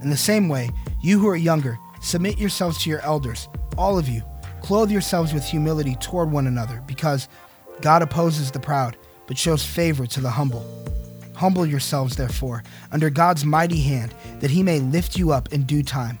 In 0.00 0.10
the 0.10 0.16
same 0.16 0.48
way, 0.48 0.70
you 1.02 1.18
who 1.18 1.26
are 1.26 1.34
younger, 1.34 1.76
submit 2.02 2.38
yourselves 2.38 2.80
to 2.84 2.90
your 2.90 3.00
elders, 3.00 3.48
all 3.76 3.98
of 3.98 4.08
you. 4.08 4.22
Clothe 4.60 4.92
yourselves 4.92 5.34
with 5.34 5.44
humility 5.44 5.96
toward 5.96 6.30
one 6.30 6.46
another, 6.46 6.84
because 6.86 7.26
God 7.80 8.00
opposes 8.00 8.52
the 8.52 8.60
proud, 8.60 8.96
but 9.26 9.36
shows 9.36 9.66
favor 9.66 10.06
to 10.06 10.20
the 10.20 10.30
humble. 10.30 10.64
Humble 11.34 11.66
yourselves, 11.66 12.14
therefore, 12.14 12.62
under 12.92 13.10
God's 13.10 13.44
mighty 13.44 13.80
hand, 13.80 14.14
that 14.38 14.52
he 14.52 14.62
may 14.62 14.78
lift 14.78 15.18
you 15.18 15.32
up 15.32 15.52
in 15.52 15.64
due 15.64 15.82
time. 15.82 16.20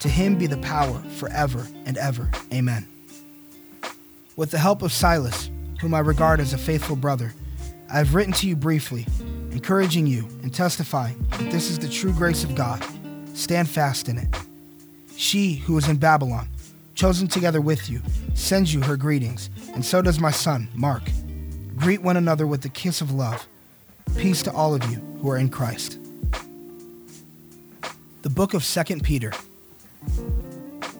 To 0.00 0.08
him 0.08 0.36
be 0.36 0.46
the 0.46 0.58
power 0.58 0.98
forever 1.16 1.66
and 1.84 1.96
ever. 1.98 2.30
Amen. 2.52 2.86
With 4.36 4.50
the 4.52 4.58
help 4.58 4.82
of 4.82 4.92
Silas, 4.92 5.50
whom 5.80 5.94
I 5.94 5.98
regard 5.98 6.38
as 6.38 6.52
a 6.52 6.58
faithful 6.58 6.94
brother, 6.94 7.34
I 7.90 7.98
have 7.98 8.14
written 8.14 8.32
to 8.34 8.46
you 8.46 8.54
briefly, 8.54 9.06
encouraging 9.50 10.06
you 10.06 10.28
and 10.42 10.54
testifying 10.54 11.24
that 11.30 11.50
this 11.50 11.70
is 11.70 11.78
the 11.78 11.88
true 11.88 12.12
grace 12.12 12.44
of 12.44 12.54
God. 12.54 12.84
Stand 13.34 13.68
fast 13.68 14.08
in 14.08 14.18
it. 14.18 14.28
She 15.16 15.54
who 15.54 15.76
is 15.78 15.88
in 15.88 15.96
Babylon, 15.96 16.48
chosen 16.94 17.26
together 17.26 17.60
with 17.60 17.90
you, 17.90 18.00
sends 18.34 18.72
you 18.72 18.80
her 18.82 18.96
greetings, 18.96 19.50
and 19.74 19.84
so 19.84 20.00
does 20.02 20.20
my 20.20 20.30
son, 20.30 20.68
Mark. 20.74 21.02
Greet 21.76 22.02
one 22.02 22.16
another 22.16 22.46
with 22.46 22.62
the 22.62 22.68
kiss 22.68 23.00
of 23.00 23.10
love. 23.10 23.48
Peace 24.16 24.42
to 24.42 24.52
all 24.52 24.74
of 24.74 24.84
you 24.90 24.98
who 25.20 25.30
are 25.30 25.38
in 25.38 25.48
Christ. 25.48 25.98
The 28.22 28.30
book 28.30 28.54
of 28.54 28.64
2 28.64 29.00
Peter. 29.00 29.32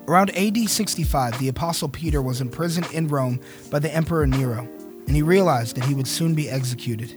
Around 0.09 0.31
AD 0.39 0.57
65, 0.57 1.39
the 1.39 1.49
Apostle 1.49 1.91
Peter 1.91 2.23
was 2.23 2.41
imprisoned 2.41 2.87
in 2.95 3.09
Rome 3.09 3.41
by 3.71 3.79
the 3.79 3.95
Emperor 3.95 4.27
Nero, 4.27 4.67
and 5.07 5.15
he 5.15 5.21
realized 5.21 5.77
that 5.77 5.85
he 5.85 5.93
would 5.93 6.07
soon 6.07 6.35
be 6.35 6.49
executed. 6.49 7.15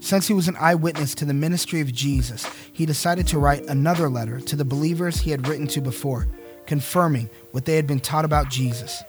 Since 0.00 0.26
he 0.26 0.34
was 0.34 0.46
an 0.46 0.56
eyewitness 0.60 1.14
to 1.14 1.24
the 1.24 1.32
ministry 1.32 1.80
of 1.80 1.94
Jesus, 1.94 2.44
he 2.74 2.84
decided 2.84 3.26
to 3.28 3.38
write 3.38 3.64
another 3.64 4.10
letter 4.10 4.38
to 4.38 4.54
the 4.54 4.66
believers 4.66 5.18
he 5.18 5.30
had 5.30 5.48
written 5.48 5.66
to 5.68 5.80
before 5.80 6.28
confirming 6.66 7.30
what 7.52 7.64
they 7.64 7.76
had 7.76 7.86
been 7.86 7.98
taught 7.98 8.26
about 8.26 8.50
Jesus. 8.50 9.02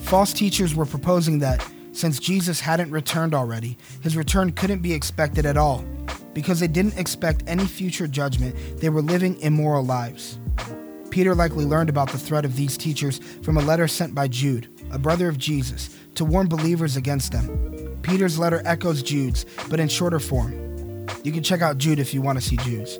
False 0.00 0.32
teachers 0.32 0.74
were 0.74 0.86
proposing 0.86 1.38
that, 1.38 1.64
since 1.92 2.18
Jesus 2.18 2.58
hadn't 2.58 2.90
returned 2.90 3.32
already, 3.32 3.78
his 4.02 4.16
return 4.16 4.50
couldn't 4.50 4.82
be 4.82 4.92
expected 4.92 5.46
at 5.46 5.56
all. 5.56 5.84
Because 6.32 6.58
they 6.58 6.66
didn't 6.66 6.98
expect 6.98 7.44
any 7.46 7.64
future 7.64 8.08
judgment, 8.08 8.56
they 8.80 8.88
were 8.88 9.02
living 9.02 9.38
immoral 9.38 9.84
lives. 9.84 10.40
Peter 11.14 11.32
likely 11.32 11.64
learned 11.64 11.88
about 11.88 12.10
the 12.10 12.18
threat 12.18 12.44
of 12.44 12.56
these 12.56 12.76
teachers 12.76 13.20
from 13.42 13.56
a 13.56 13.62
letter 13.62 13.86
sent 13.86 14.16
by 14.16 14.26
Jude, 14.26 14.68
a 14.90 14.98
brother 14.98 15.28
of 15.28 15.38
Jesus, 15.38 15.96
to 16.16 16.24
warn 16.24 16.48
believers 16.48 16.96
against 16.96 17.30
them. 17.30 18.00
Peter's 18.02 18.36
letter 18.36 18.60
echoes 18.64 19.00
Jude's, 19.00 19.46
but 19.70 19.78
in 19.78 19.86
shorter 19.86 20.18
form. 20.18 21.06
You 21.22 21.30
can 21.30 21.44
check 21.44 21.62
out 21.62 21.78
Jude 21.78 22.00
if 22.00 22.14
you 22.14 22.20
want 22.20 22.40
to 22.40 22.44
see 22.44 22.56
Jude's. 22.56 22.98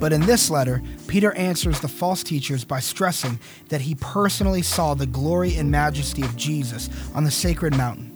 But 0.00 0.14
in 0.14 0.22
this 0.22 0.48
letter, 0.48 0.82
Peter 1.06 1.34
answers 1.34 1.80
the 1.80 1.86
false 1.86 2.22
teachers 2.22 2.64
by 2.64 2.80
stressing 2.80 3.38
that 3.68 3.82
he 3.82 3.94
personally 3.96 4.62
saw 4.62 4.94
the 4.94 5.04
glory 5.04 5.54
and 5.56 5.70
majesty 5.70 6.22
of 6.22 6.34
Jesus 6.34 6.88
on 7.14 7.24
the 7.24 7.30
sacred 7.30 7.76
mountain. 7.76 8.07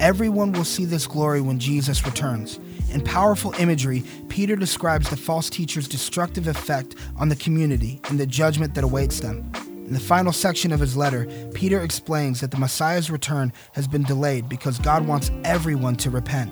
Everyone 0.00 0.52
will 0.52 0.64
see 0.64 0.86
this 0.86 1.06
glory 1.06 1.42
when 1.42 1.58
Jesus 1.58 2.06
returns. 2.06 2.58
In 2.90 3.02
powerful 3.02 3.52
imagery, 3.58 4.02
Peter 4.30 4.56
describes 4.56 5.10
the 5.10 5.16
false 5.16 5.50
teachers' 5.50 5.86
destructive 5.86 6.46
effect 6.46 6.94
on 7.18 7.28
the 7.28 7.36
community 7.36 8.00
and 8.08 8.18
the 8.18 8.26
judgment 8.26 8.74
that 8.74 8.84
awaits 8.84 9.20
them. 9.20 9.52
In 9.66 9.92
the 9.92 10.00
final 10.00 10.32
section 10.32 10.72
of 10.72 10.80
his 10.80 10.96
letter, 10.96 11.26
Peter 11.52 11.82
explains 11.82 12.40
that 12.40 12.50
the 12.50 12.56
Messiah's 12.56 13.10
return 13.10 13.52
has 13.74 13.86
been 13.86 14.02
delayed 14.04 14.48
because 14.48 14.78
God 14.78 15.06
wants 15.06 15.30
everyone 15.44 15.96
to 15.96 16.08
repent. 16.08 16.50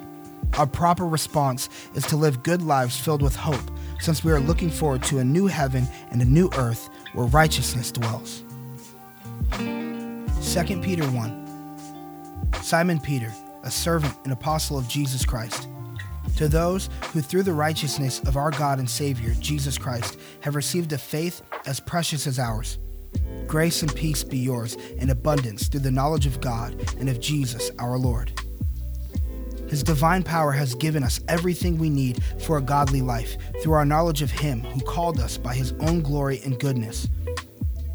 Our 0.59 0.67
proper 0.67 1.07
response 1.07 1.71
is 1.95 2.05
to 2.09 2.17
live 2.17 2.43
good 2.43 2.61
lives 2.61 3.01
filled 3.01 3.23
with 3.23 3.35
hope, 3.35 3.71
since 3.99 4.23
we 4.23 4.31
are 4.31 4.41
looking 4.41 4.69
forward 4.69 5.03
to 5.05 5.21
a 5.21 5.25
new 5.25 5.47
heaven 5.47 5.89
and 6.11 6.21
a 6.21 6.27
new 6.27 6.51
earth 6.59 6.91
where 7.15 7.27
righteousness 7.27 7.93
dwells. 7.93 8.43
2 9.57 10.81
Peter 10.83 11.05
1 11.05 11.48
Simon 12.63 13.01
Peter, 13.01 13.33
a 13.63 13.71
servant 13.71 14.15
and 14.25 14.33
apostle 14.33 14.79
of 14.79 14.89
Jesus 14.89 15.25
Christ, 15.25 15.69
to 16.37 16.49
those 16.49 16.89
who 17.13 17.21
through 17.21 17.43
the 17.43 17.53
righteousness 17.53 18.21
of 18.21 18.37
our 18.37 18.51
God 18.51 18.79
and 18.79 18.89
Savior, 18.89 19.35
Jesus 19.41 19.79
Christ, 19.79 20.19
have 20.41 20.55
received 20.55 20.93
a 20.93 20.99
faith 20.99 21.43
as 21.67 21.81
precious 21.81 22.27
as 22.27 22.39
ours. 22.39 22.79
Grace 23.47 23.83
and 23.83 23.95
peace 23.95 24.23
be 24.23 24.39
yours 24.39 24.75
in 24.99 25.11
abundance 25.11 25.69
through 25.69 25.81
the 25.81 25.91
knowledge 25.91 26.27
of 26.27 26.41
God 26.41 26.75
and 26.99 27.09
of 27.09 27.21
Jesus 27.21 27.71
our 27.79 27.99
Lord. 27.99 28.33
His 29.69 29.83
divine 29.83 30.23
power 30.23 30.53
has 30.53 30.75
given 30.75 31.03
us 31.03 31.21
everything 31.29 31.77
we 31.77 31.91
need 31.91 32.23
for 32.41 32.57
a 32.57 32.63
godly 32.63 33.03
life 33.03 33.37
through 33.63 33.75
our 33.75 33.85
knowledge 33.85 34.23
of 34.23 34.31
Him 34.31 34.61
who 34.61 34.81
called 34.81 35.19
us 35.19 35.37
by 35.37 35.55
His 35.55 35.73
own 35.81 36.01
glory 36.01 36.41
and 36.45 36.59
goodness. 36.59 37.09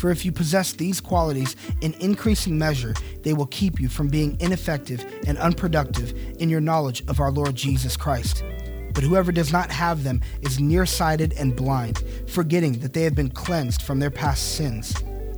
For 0.00 0.10
if 0.10 0.24
you 0.24 0.32
possess 0.32 0.72
these 0.72 1.00
qualities 1.00 1.56
in 1.80 1.94
increasing 1.94 2.58
measure, 2.58 2.94
they 3.22 3.32
will 3.32 3.46
keep 3.46 3.80
you 3.80 3.88
from 3.88 4.08
being 4.08 4.36
ineffective 4.40 5.04
and 5.26 5.38
unproductive 5.38 6.12
in 6.38 6.50
your 6.50 6.60
knowledge 6.60 7.02
of 7.08 7.18
our 7.18 7.32
Lord 7.32 7.54
Jesus 7.54 7.96
Christ. 7.96 8.44
But 8.92 9.04
whoever 9.04 9.32
does 9.32 9.52
not 9.52 9.70
have 9.70 10.04
them 10.04 10.22
is 10.42 10.60
nearsighted 10.60 11.34
and 11.38 11.56
blind, 11.56 12.02
forgetting 12.28 12.78
that 12.80 12.92
they 12.92 13.02
have 13.02 13.14
been 13.14 13.30
cleansed 13.30 13.82
from 13.82 13.98
their 13.98 14.10
past 14.10 14.56
sins. 14.56 14.94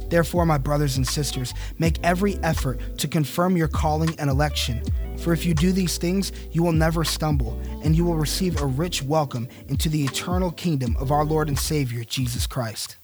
Therefore, 0.09 0.47
my 0.47 0.59
brothers 0.59 0.97
and 0.97 1.07
sisters, 1.07 1.53
make 1.79 1.99
every 2.03 2.37
effort 2.39 2.99
to 2.99 3.09
confirm 3.09 3.57
your 3.57 3.69
calling 3.69 4.19
and 4.19 4.31
election. 4.31 4.83
For 5.19 5.33
if 5.33 5.45
you 5.45 5.55
do 5.55 5.73
these 5.73 5.99
things, 5.99 6.33
you 6.53 6.63
will 6.63 6.73
never 6.73 7.05
stumble, 7.05 7.61
and 7.83 7.97
you 7.97 8.05
will 8.05 8.15
receive 8.15 8.61
a 8.61 8.67
rich 8.67 9.03
welcome 9.03 9.49
into 9.69 9.89
the 9.89 10.05
eternal 10.05 10.51
kingdom 10.53 10.97
of 10.99 11.13
our 11.13 11.25
Lord 11.25 11.49
and 11.49 11.59
Savior, 11.59 12.05
Jesus 12.05 12.47
Christ. 12.47 12.97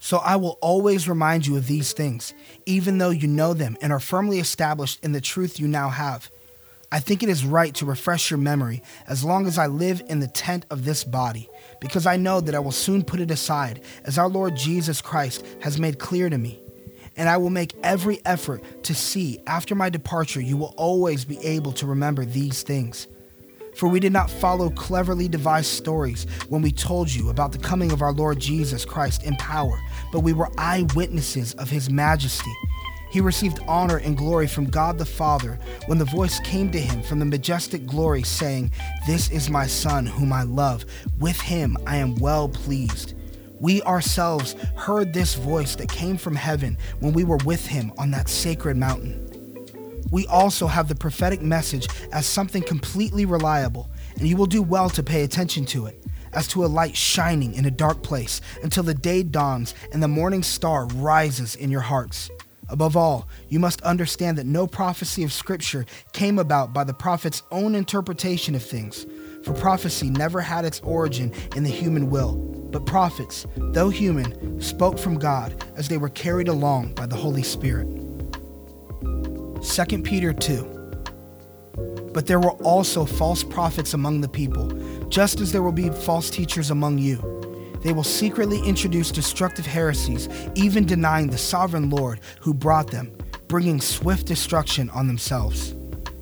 So 0.00 0.16
I 0.18 0.36
will 0.36 0.58
always 0.62 1.08
remind 1.08 1.46
you 1.46 1.56
of 1.56 1.66
these 1.66 1.92
things, 1.92 2.32
even 2.64 2.98
though 2.98 3.10
you 3.10 3.28
know 3.28 3.54
them 3.54 3.76
and 3.80 3.92
are 3.92 4.00
firmly 4.00 4.40
established 4.40 5.04
in 5.04 5.12
the 5.12 5.20
truth 5.20 5.60
you 5.60 5.68
now 5.68 5.90
have. 5.90 6.30
I 6.90 6.98
think 6.98 7.22
it 7.22 7.28
is 7.28 7.44
right 7.44 7.72
to 7.76 7.86
refresh 7.86 8.30
your 8.30 8.38
memory 8.38 8.82
as 9.06 9.22
long 9.22 9.46
as 9.46 9.58
I 9.58 9.66
live 9.68 10.02
in 10.08 10.18
the 10.18 10.26
tent 10.26 10.66
of 10.70 10.84
this 10.84 11.04
body, 11.04 11.48
because 11.80 12.06
I 12.06 12.16
know 12.16 12.40
that 12.40 12.54
I 12.54 12.58
will 12.58 12.72
soon 12.72 13.04
put 13.04 13.20
it 13.20 13.30
aside, 13.30 13.82
as 14.04 14.18
our 14.18 14.28
Lord 14.28 14.56
Jesus 14.56 15.00
Christ 15.00 15.44
has 15.60 15.78
made 15.78 16.00
clear 16.00 16.28
to 16.28 16.38
me. 16.38 16.58
And 17.16 17.28
I 17.28 17.36
will 17.36 17.50
make 17.50 17.74
every 17.82 18.20
effort 18.24 18.84
to 18.84 18.94
see 18.94 19.38
after 19.46 19.74
my 19.74 19.90
departure 19.90 20.40
you 20.40 20.56
will 20.56 20.74
always 20.76 21.24
be 21.24 21.38
able 21.44 21.72
to 21.72 21.86
remember 21.86 22.24
these 22.24 22.62
things. 22.62 23.06
For 23.76 23.88
we 23.88 24.00
did 24.00 24.12
not 24.12 24.28
follow 24.28 24.68
cleverly 24.70 25.28
devised 25.28 25.70
stories 25.70 26.26
when 26.48 26.60
we 26.60 26.72
told 26.72 27.08
you 27.08 27.30
about 27.30 27.52
the 27.52 27.58
coming 27.58 27.92
of 27.92 28.02
our 28.02 28.12
Lord 28.12 28.40
Jesus 28.40 28.84
Christ 28.84 29.22
in 29.22 29.36
power, 29.36 29.80
but 30.12 30.20
we 30.20 30.32
were 30.32 30.50
eyewitnesses 30.58 31.54
of 31.54 31.70
his 31.70 31.90
majesty. 31.90 32.52
He 33.10 33.20
received 33.20 33.58
honor 33.66 33.96
and 33.96 34.16
glory 34.16 34.46
from 34.46 34.70
God 34.70 34.96
the 34.96 35.04
Father 35.04 35.58
when 35.86 35.98
the 35.98 36.04
voice 36.04 36.38
came 36.40 36.70
to 36.70 36.78
him 36.78 37.02
from 37.02 37.18
the 37.18 37.24
majestic 37.24 37.84
glory, 37.86 38.22
saying, 38.22 38.70
This 39.06 39.30
is 39.30 39.50
my 39.50 39.66
Son, 39.66 40.06
whom 40.06 40.32
I 40.32 40.44
love. 40.44 40.84
With 41.18 41.40
him 41.40 41.76
I 41.86 41.96
am 41.96 42.14
well 42.16 42.48
pleased. 42.48 43.14
We 43.58 43.82
ourselves 43.82 44.54
heard 44.76 45.12
this 45.12 45.34
voice 45.34 45.74
that 45.76 45.90
came 45.90 46.16
from 46.16 46.36
heaven 46.36 46.78
when 47.00 47.12
we 47.12 47.24
were 47.24 47.38
with 47.44 47.66
him 47.66 47.92
on 47.98 48.10
that 48.12 48.28
sacred 48.28 48.76
mountain. 48.76 49.26
We 50.10 50.26
also 50.26 50.66
have 50.66 50.88
the 50.88 50.94
prophetic 50.94 51.42
message 51.42 51.88
as 52.12 52.26
something 52.26 52.62
completely 52.62 53.24
reliable, 53.24 53.90
and 54.16 54.26
you 54.26 54.36
will 54.36 54.46
do 54.46 54.62
well 54.62 54.88
to 54.90 55.02
pay 55.02 55.24
attention 55.24 55.64
to 55.66 55.86
it, 55.86 56.02
as 56.32 56.46
to 56.48 56.64
a 56.64 56.66
light 56.66 56.96
shining 56.96 57.54
in 57.54 57.66
a 57.66 57.70
dark 57.70 58.02
place 58.02 58.40
until 58.62 58.82
the 58.82 58.94
day 58.94 59.22
dawns 59.22 59.74
and 59.92 60.02
the 60.02 60.08
morning 60.08 60.42
star 60.42 60.86
rises 60.86 61.56
in 61.56 61.70
your 61.70 61.80
hearts. 61.80 62.30
Above 62.68 62.96
all, 62.96 63.28
you 63.48 63.58
must 63.58 63.80
understand 63.82 64.38
that 64.38 64.46
no 64.46 64.66
prophecy 64.66 65.24
of 65.24 65.32
Scripture 65.32 65.84
came 66.12 66.38
about 66.38 66.72
by 66.72 66.84
the 66.84 66.94
prophet's 66.94 67.42
own 67.50 67.74
interpretation 67.74 68.54
of 68.54 68.62
things, 68.62 69.06
for 69.44 69.52
prophecy 69.52 70.08
never 70.08 70.40
had 70.40 70.64
its 70.64 70.80
origin 70.80 71.32
in 71.56 71.64
the 71.64 71.70
human 71.70 72.10
will, 72.10 72.36
but 72.70 72.86
prophets, 72.86 73.44
though 73.56 73.88
human, 73.88 74.60
spoke 74.60 74.98
from 74.98 75.18
God 75.18 75.64
as 75.76 75.88
they 75.88 75.98
were 75.98 76.08
carried 76.08 76.48
along 76.48 76.94
by 76.94 77.06
the 77.06 77.16
Holy 77.16 77.42
Spirit. 77.42 77.88
2 79.62 80.02
Peter 80.02 80.32
2 80.32 80.79
But 82.12 82.26
there 82.26 82.40
were 82.40 82.52
also 82.62 83.04
false 83.04 83.42
prophets 83.42 83.94
among 83.94 84.20
the 84.20 84.28
people, 84.28 84.68
just 85.08 85.40
as 85.40 85.52
there 85.52 85.62
will 85.62 85.72
be 85.72 85.90
false 85.90 86.30
teachers 86.30 86.70
among 86.70 86.98
you 86.98 87.40
they 87.82 87.92
will 87.92 88.04
secretly 88.04 88.60
introduce 88.60 89.10
destructive 89.10 89.66
heresies, 89.66 90.28
even 90.54 90.84
denying 90.84 91.28
the 91.28 91.38
sovereign 91.38 91.90
Lord 91.90 92.20
who 92.40 92.52
brought 92.52 92.90
them, 92.90 93.16
bringing 93.48 93.80
swift 93.80 94.26
destruction 94.26 94.90
on 94.90 95.06
themselves. 95.06 95.74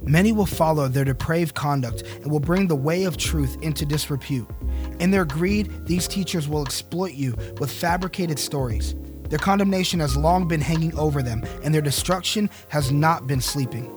Many 0.02 0.32
will 0.32 0.46
follow 0.46 0.88
their 0.88 1.04
depraved 1.04 1.54
conduct 1.54 2.02
and 2.22 2.30
will 2.30 2.40
bring 2.40 2.68
the 2.68 2.76
way 2.76 3.04
of 3.04 3.16
truth 3.16 3.60
into 3.60 3.84
disrepute. 3.84 4.48
In 5.00 5.10
their 5.10 5.24
greed, 5.24 5.86
these 5.86 6.08
teachers 6.08 6.48
will 6.48 6.62
exploit 6.62 7.12
you 7.12 7.34
with 7.58 7.70
fabricated 7.70 8.38
stories. 8.38 8.94
Their 9.28 9.38
condemnation 9.38 10.00
has 10.00 10.16
long 10.16 10.48
been 10.48 10.60
hanging 10.60 10.96
over 10.96 11.22
them, 11.22 11.44
and 11.62 11.74
their 11.74 11.82
destruction 11.82 12.48
has 12.68 12.90
not 12.90 13.26
been 13.26 13.40
sleeping. 13.40 13.92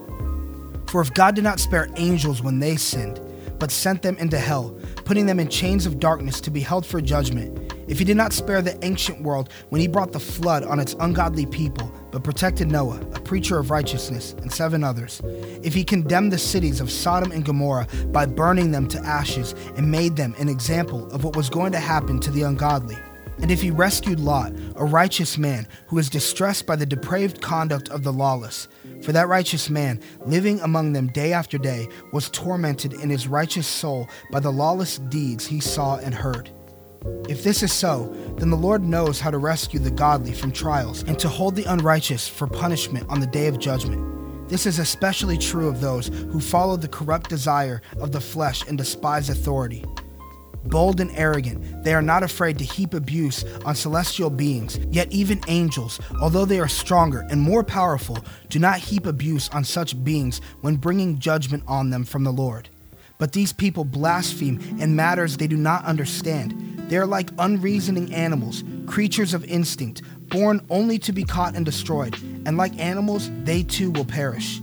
For 0.92 1.00
if 1.00 1.14
God 1.14 1.34
did 1.34 1.44
not 1.44 1.58
spare 1.58 1.88
angels 1.96 2.42
when 2.42 2.58
they 2.58 2.76
sinned, 2.76 3.18
but 3.58 3.70
sent 3.70 4.02
them 4.02 4.14
into 4.18 4.38
hell, 4.38 4.76
putting 5.06 5.24
them 5.24 5.40
in 5.40 5.48
chains 5.48 5.86
of 5.86 5.98
darkness 5.98 6.38
to 6.42 6.50
be 6.50 6.60
held 6.60 6.84
for 6.84 7.00
judgment. 7.00 7.72
If 7.88 7.98
he 7.98 8.04
did 8.04 8.18
not 8.18 8.34
spare 8.34 8.60
the 8.60 8.78
ancient 8.84 9.22
world 9.22 9.48
when 9.70 9.80
he 9.80 9.88
brought 9.88 10.12
the 10.12 10.20
flood 10.20 10.64
on 10.64 10.78
its 10.78 10.94
ungodly 11.00 11.46
people, 11.46 11.90
but 12.10 12.22
protected 12.22 12.70
Noah, 12.70 13.00
a 13.14 13.20
preacher 13.20 13.58
of 13.58 13.70
righteousness, 13.70 14.34
and 14.42 14.52
seven 14.52 14.84
others, 14.84 15.22
if 15.62 15.72
he 15.72 15.82
condemned 15.82 16.30
the 16.30 16.36
cities 16.36 16.78
of 16.78 16.90
Sodom 16.90 17.32
and 17.32 17.42
Gomorrah 17.42 17.88
by 18.08 18.26
burning 18.26 18.70
them 18.70 18.86
to 18.88 18.98
ashes 18.98 19.54
and 19.78 19.90
made 19.90 20.16
them 20.16 20.34
an 20.38 20.50
example 20.50 21.10
of 21.10 21.24
what 21.24 21.36
was 21.36 21.48
going 21.48 21.72
to 21.72 21.80
happen 21.80 22.20
to 22.20 22.30
the 22.30 22.42
ungodly, 22.42 22.98
and 23.40 23.50
if 23.50 23.62
he 23.62 23.70
rescued 23.70 24.20
Lot, 24.20 24.52
a 24.76 24.84
righteous 24.84 25.38
man 25.38 25.66
who 25.86 25.96
was 25.96 26.10
distressed 26.10 26.66
by 26.66 26.76
the 26.76 26.86
depraved 26.86 27.40
conduct 27.40 27.88
of 27.88 28.02
the 28.02 28.12
lawless, 28.12 28.68
for 29.02 29.12
that 29.12 29.28
righteous 29.28 29.68
man, 29.68 30.00
living 30.24 30.60
among 30.60 30.92
them 30.92 31.08
day 31.08 31.32
after 31.32 31.58
day, 31.58 31.88
was 32.12 32.30
tormented 32.30 32.92
in 32.94 33.10
his 33.10 33.26
righteous 33.26 33.66
soul 33.66 34.08
by 34.30 34.40
the 34.40 34.52
lawless 34.52 34.98
deeds 34.98 35.46
he 35.46 35.60
saw 35.60 35.96
and 35.98 36.14
heard. 36.14 36.50
If 37.28 37.42
this 37.42 37.62
is 37.62 37.72
so, 37.72 38.14
then 38.38 38.50
the 38.50 38.56
Lord 38.56 38.82
knows 38.82 39.18
how 39.18 39.30
to 39.30 39.38
rescue 39.38 39.80
the 39.80 39.90
godly 39.90 40.32
from 40.32 40.52
trials 40.52 41.02
and 41.02 41.18
to 41.18 41.28
hold 41.28 41.56
the 41.56 41.64
unrighteous 41.64 42.28
for 42.28 42.46
punishment 42.46 43.06
on 43.08 43.20
the 43.20 43.26
day 43.26 43.48
of 43.48 43.58
judgment. 43.58 44.48
This 44.48 44.66
is 44.66 44.78
especially 44.78 45.38
true 45.38 45.68
of 45.68 45.80
those 45.80 46.08
who 46.08 46.38
follow 46.38 46.76
the 46.76 46.88
corrupt 46.88 47.30
desire 47.30 47.82
of 48.00 48.12
the 48.12 48.20
flesh 48.20 48.66
and 48.68 48.78
despise 48.78 49.30
authority 49.30 49.84
bold 50.64 51.00
and 51.00 51.10
arrogant. 51.16 51.84
They 51.84 51.94
are 51.94 52.02
not 52.02 52.22
afraid 52.22 52.58
to 52.58 52.64
heap 52.64 52.94
abuse 52.94 53.44
on 53.64 53.74
celestial 53.74 54.30
beings. 54.30 54.78
Yet, 54.90 55.10
even 55.12 55.40
angels, 55.48 56.00
although 56.20 56.44
they 56.44 56.60
are 56.60 56.68
stronger 56.68 57.26
and 57.30 57.40
more 57.40 57.64
powerful, 57.64 58.18
do 58.48 58.58
not 58.58 58.78
heap 58.78 59.06
abuse 59.06 59.48
on 59.50 59.64
such 59.64 60.02
beings 60.02 60.40
when 60.60 60.76
bringing 60.76 61.18
judgment 61.18 61.64
on 61.66 61.90
them 61.90 62.04
from 62.04 62.24
the 62.24 62.32
Lord. 62.32 62.68
But 63.18 63.32
these 63.32 63.52
people 63.52 63.84
blaspheme 63.84 64.60
in 64.80 64.96
matters 64.96 65.36
they 65.36 65.46
do 65.46 65.56
not 65.56 65.84
understand. 65.84 66.88
They 66.88 66.96
are 66.96 67.06
like 67.06 67.30
unreasoning 67.38 68.12
animals, 68.12 68.64
creatures 68.86 69.32
of 69.32 69.44
instinct, 69.44 70.02
born 70.28 70.64
only 70.70 70.98
to 70.98 71.12
be 71.12 71.24
caught 71.24 71.54
and 71.54 71.64
destroyed. 71.64 72.16
And 72.44 72.56
like 72.56 72.76
animals, 72.78 73.30
they 73.44 73.62
too 73.62 73.90
will 73.90 74.04
perish. 74.04 74.60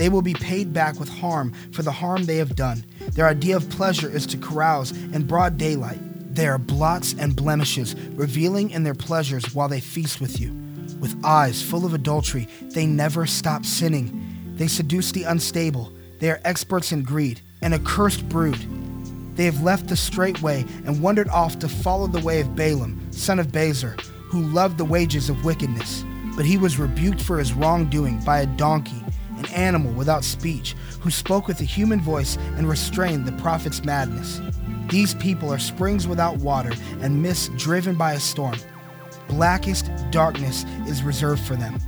They 0.00 0.08
will 0.08 0.22
be 0.22 0.32
paid 0.32 0.72
back 0.72 0.98
with 0.98 1.10
harm 1.10 1.52
for 1.72 1.82
the 1.82 1.92
harm 1.92 2.24
they 2.24 2.38
have 2.38 2.56
done. 2.56 2.86
Their 3.12 3.28
idea 3.28 3.54
of 3.54 3.68
pleasure 3.68 4.08
is 4.08 4.24
to 4.28 4.38
carouse 4.38 4.92
in 4.92 5.26
broad 5.26 5.58
daylight. 5.58 5.98
They 6.34 6.46
are 6.46 6.56
blots 6.56 7.14
and 7.18 7.36
blemishes, 7.36 7.94
revealing 8.12 8.70
in 8.70 8.82
their 8.82 8.94
pleasures 8.94 9.54
while 9.54 9.68
they 9.68 9.80
feast 9.80 10.18
with 10.18 10.40
you. 10.40 10.56
With 11.00 11.22
eyes 11.22 11.60
full 11.60 11.84
of 11.84 11.92
adultery, 11.92 12.48
they 12.62 12.86
never 12.86 13.26
stop 13.26 13.66
sinning. 13.66 14.54
They 14.56 14.68
seduce 14.68 15.12
the 15.12 15.24
unstable. 15.24 15.92
They 16.18 16.30
are 16.30 16.40
experts 16.46 16.92
in 16.92 17.02
greed, 17.02 17.42
an 17.60 17.74
accursed 17.74 18.26
brood. 18.26 19.36
They 19.36 19.44
have 19.44 19.62
left 19.62 19.88
the 19.88 19.96
straight 19.96 20.40
way 20.40 20.64
and 20.86 21.02
wandered 21.02 21.28
off 21.28 21.58
to 21.58 21.68
follow 21.68 22.06
the 22.06 22.24
way 22.24 22.40
of 22.40 22.56
Balaam, 22.56 23.12
son 23.12 23.38
of 23.38 23.48
Bezer, 23.48 24.00
who 24.00 24.40
loved 24.44 24.78
the 24.78 24.84
wages 24.86 25.28
of 25.28 25.44
wickedness. 25.44 26.06
But 26.36 26.46
he 26.46 26.56
was 26.56 26.78
rebuked 26.78 27.20
for 27.20 27.38
his 27.38 27.52
wrongdoing 27.52 28.24
by 28.24 28.40
a 28.40 28.46
donkey 28.46 29.04
an 29.40 29.52
animal 29.52 29.92
without 29.92 30.24
speech, 30.24 30.74
who 31.00 31.10
spoke 31.10 31.48
with 31.48 31.60
a 31.60 31.64
human 31.64 32.00
voice 32.00 32.36
and 32.56 32.68
restrained 32.68 33.26
the 33.26 33.40
prophet's 33.42 33.84
madness. 33.84 34.40
These 34.88 35.14
people 35.14 35.52
are 35.52 35.58
springs 35.58 36.06
without 36.06 36.36
water 36.38 36.72
and 37.00 37.22
mist 37.22 37.56
driven 37.56 37.96
by 37.96 38.12
a 38.12 38.20
storm. 38.20 38.56
Blackest 39.28 39.90
darkness 40.10 40.64
is 40.86 41.02
reserved 41.02 41.42
for 41.42 41.56
them. 41.56 41.78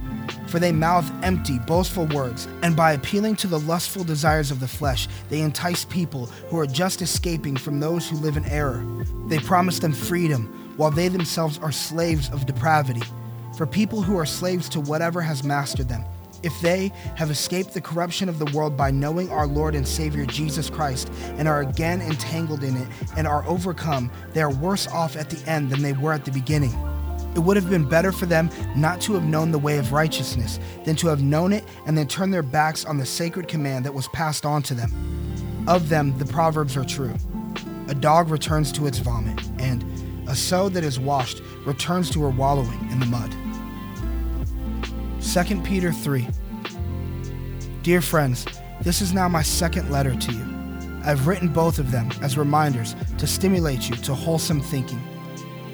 For 0.47 0.59
they 0.59 0.71
mouth 0.71 1.11
empty, 1.25 1.59
boastful 1.59 2.07
words, 2.09 2.47
and 2.63 2.77
by 2.77 2.93
appealing 2.93 3.37
to 3.37 3.47
the 3.47 3.59
lustful 3.61 4.05
desires 4.05 4.51
of 4.51 4.61
the 4.61 4.69
flesh, 4.69 5.09
they 5.31 5.41
entice 5.41 5.85
people 5.85 6.27
who 6.49 6.59
are 6.59 6.67
just 6.67 7.03
escaping 7.03 7.57
from 7.57 7.81
those 7.81 8.09
who 8.09 8.17
live 8.17 8.37
in 8.37 8.45
error. 8.45 8.85
They 9.27 9.39
promise 9.39 9.79
them 9.79 9.93
freedom, 9.93 10.75
while 10.77 10.91
they 10.91 11.09
themselves 11.09 11.59
are 11.59 11.73
slaves 11.73 12.31
of 12.31 12.47
depravity. 12.47 13.03
For 13.57 13.67
people 13.67 14.03
who 14.03 14.17
are 14.17 14.27
slaves 14.27 14.69
to 14.71 14.81
whatever 14.81 15.21
has 15.21 15.43
mastered 15.43 15.89
them, 15.89 16.05
If 16.43 16.61
they 16.61 16.93
have 17.15 17.31
escaped 17.31 17.73
the 17.73 17.81
corruption 17.81 18.29
of 18.29 18.39
the 18.39 18.51
world 18.57 18.77
by 18.77 18.91
knowing 18.91 19.31
our 19.31 19.47
Lord 19.47 19.75
and 19.75 19.87
Savior 19.87 20.27
Jesus 20.27 20.69
Christ 20.69 21.11
and 21.37 21.47
are 21.47 21.61
again 21.61 22.01
entangled 22.01 22.65
in 22.65 22.77
it 22.77 22.89
and 23.17 23.27
are 23.27 23.47
overcome, 23.47 24.11
they 24.33 24.43
are 24.43 24.53
worse 24.53 24.89
off 24.89 25.17
at 25.17 25.31
the 25.31 25.51
end 25.51 25.71
than 25.71 25.83
they 25.83 25.93
were 25.93 26.13
at 26.13 26.25
the 26.25 26.33
beginning. 26.33 26.73
It 27.35 27.39
would 27.39 27.57
have 27.57 27.71
been 27.71 27.89
better 27.89 28.13
for 28.13 28.27
them 28.27 28.51
not 28.77 29.01
to 29.03 29.15
have 29.15 29.25
known 29.25 29.53
the 29.53 29.59
way 29.59 29.79
of 29.79 29.93
righteousness 29.93 30.59
than 30.85 30.97
to 30.97 31.09
have 31.09 31.23
known 31.23 31.53
it 31.53 31.65
and 31.87 31.97
then 31.97 32.07
turn 32.07 32.31
their 32.31 32.43
backs 32.43 32.85
on 32.85 32.99
the 32.99 33.07
sacred 33.07 33.49
command 33.49 33.85
that 33.87 33.95
was 33.95 34.09
passed 34.09 34.45
on 34.45 34.63
to 34.65 34.75
them. 34.75 35.65
Of 35.67 35.89
them, 35.89 36.17
the 36.19 36.27
Proverbs 36.27 36.77
are 36.77 36.85
true. 36.85 37.15
A 37.89 37.95
dog 37.95 38.31
returns 38.31 38.71
to 38.73 38.87
its 38.87 38.99
vomit, 38.99 39.41
and 39.59 39.85
a 40.29 40.35
sow 40.35 40.69
that 40.69 40.85
is 40.85 40.99
washed 40.99 41.41
returns 41.65 42.11
to 42.11 42.23
her 42.23 42.31
wallowing 42.31 42.91
in 42.91 43.01
the 43.01 43.07
mud. 43.07 43.35
2 45.33 45.63
Peter 45.63 45.91
3 45.93 46.29
Dear 47.83 48.03
friends, 48.03 48.45
this 48.83 49.01
is 49.01 49.15
now 49.15 49.29
my 49.29 49.41
second 49.41 49.91
letter 49.91 50.15
to 50.15 50.31
you. 50.31 50.45
I've 51.07 51.27
written 51.27 51.49
both 51.49 51.79
of 51.79 51.91
them 51.91 52.11
as 52.21 52.37
reminders 52.37 52.95
to 53.17 53.27
stimulate 53.27 53.89
you 53.89 53.97
to 53.97 54.15
wholesome 54.15 54.61
thinking. 54.61 55.03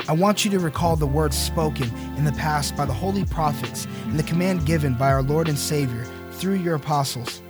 I 0.08 0.12
want 0.12 0.44
you 0.44 0.50
to 0.52 0.60
recall 0.60 0.94
the 0.94 1.08
words 1.08 1.36
spoken 1.36 1.92
in 2.16 2.24
the 2.24 2.30
past 2.34 2.76
by 2.76 2.84
the 2.84 2.92
holy 2.92 3.24
prophets 3.24 3.88
and 4.04 4.16
the 4.16 4.22
command 4.22 4.64
given 4.64 4.94
by 4.94 5.10
our 5.10 5.24
Lord 5.24 5.48
and 5.48 5.58
Savior 5.58 6.04
through 6.30 6.58
your 6.58 6.76
apostles. 6.76 7.42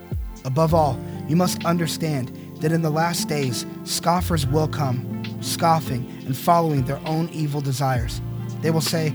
Above 0.47 0.73
all, 0.73 0.99
you 1.29 1.37
must 1.37 1.67
understand 1.67 2.29
that 2.63 2.73
in 2.73 2.81
the 2.81 2.89
last 2.89 3.29
days 3.29 3.67
scoffers 3.85 4.47
will 4.47 4.69
come, 4.69 5.23
scoffing 5.43 6.11
and 6.25 6.35
following 6.35 6.85
their 6.85 7.07
own 7.07 7.29
evil 7.35 7.61
desires. 7.61 8.23
They 8.63 8.71
will 8.71 8.81
say, 8.81 9.11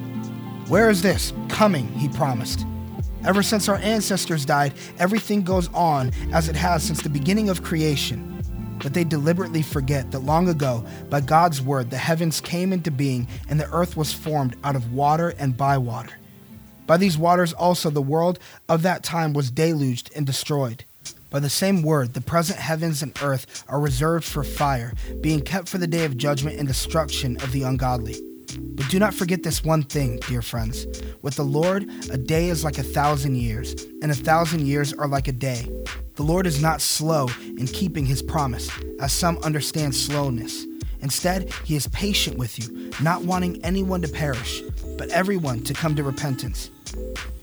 Where 0.68 0.92
is 0.92 1.02
this 1.02 1.34
coming 1.50 1.88
he 1.94 2.08
promised? 2.08 2.68
Ever 3.26 3.42
since 3.42 3.70
our 3.70 3.78
ancestors 3.78 4.46
died, 4.46 4.74
everything 5.00 5.44
goes 5.44 5.70
on 5.74 6.12
as 6.34 6.50
it 6.50 6.56
has 6.58 6.84
since 6.84 7.02
the 7.02 7.10
beginning 7.10 7.50
of 7.50 7.64
creation. 7.64 8.30
But 8.80 8.94
they 8.94 9.06
deliberately 9.06 9.62
forget 9.62 10.12
that 10.12 10.20
long 10.20 10.50
ago, 10.50 10.86
by 11.10 11.22
God's 11.22 11.62
word, 11.62 11.90
the 11.90 11.98
heavens 11.98 12.42
came 12.42 12.74
into 12.74 12.92
being 12.92 13.28
and 13.50 13.58
the 13.58 13.72
earth 13.72 13.96
was 13.96 14.12
formed 14.12 14.58
out 14.66 14.76
of 14.76 14.92
water 14.92 15.34
and 15.40 15.56
by 15.56 15.78
water. 15.78 16.20
By 16.86 16.98
these 16.98 17.18
waters 17.18 17.54
also 17.54 17.90
the 17.90 18.02
world 18.02 18.40
of 18.68 18.82
that 18.82 19.04
time 19.04 19.32
was 19.32 19.52
deluged 19.52 20.12
and 20.16 20.26
destroyed. 20.26 20.84
By 21.30 21.40
the 21.40 21.50
same 21.50 21.82
word, 21.82 22.14
the 22.14 22.22
present 22.22 22.60
heavens 22.60 23.02
and 23.02 23.18
earth 23.24 23.64
are 23.70 23.80
reserved 23.80 24.26
for 24.26 24.44
fire, 24.44 24.94
being 25.22 25.42
kept 25.42 25.70
for 25.70 25.78
the 25.78 25.88
day 25.88 26.04
of 26.04 26.18
judgment 26.18 26.60
and 26.60 26.68
destruction 26.68 27.38
of 27.38 27.54
the 27.54 27.64
ungodly. 27.64 28.33
But 28.58 28.90
do 28.90 29.00
not 29.00 29.14
forget 29.14 29.44
this 29.44 29.64
one 29.64 29.84
thing, 29.84 30.20
dear 30.28 30.42
friends. 30.42 30.86
With 31.22 31.36
the 31.36 31.44
Lord, 31.44 31.90
a 32.12 32.18
day 32.18 32.50
is 32.50 32.64
like 32.64 32.78
a 32.78 32.84
thousand 32.84 33.36
years, 33.36 33.74
and 34.02 34.12
a 34.12 34.16
thousand 34.16 34.66
years 34.66 34.94
are 34.94 35.08
like 35.08 35.28
a 35.28 35.32
day. 35.32 35.68
The 36.16 36.24
Lord 36.24 36.46
is 36.46 36.62
not 36.62 36.82
slow 36.82 37.30
in 37.58 37.68
keeping 37.68 38.06
his 38.06 38.22
promise, 38.22 38.70
as 39.00 39.12
some 39.12 39.38
understand 39.40 39.96
slowness. 39.96 40.66
Instead, 41.02 41.52
he 41.66 41.76
is 41.76 41.88
patient 41.88 42.38
with 42.38 42.58
you, 42.58 42.92
not 43.02 43.24
wanting 43.24 43.64
anyone 43.66 44.02
to 44.02 44.08
perish, 44.08 44.62
but 44.98 45.10
everyone 45.10 45.62
to 45.64 45.74
come 45.74 45.96
to 45.96 46.04
repentance. 46.04 46.70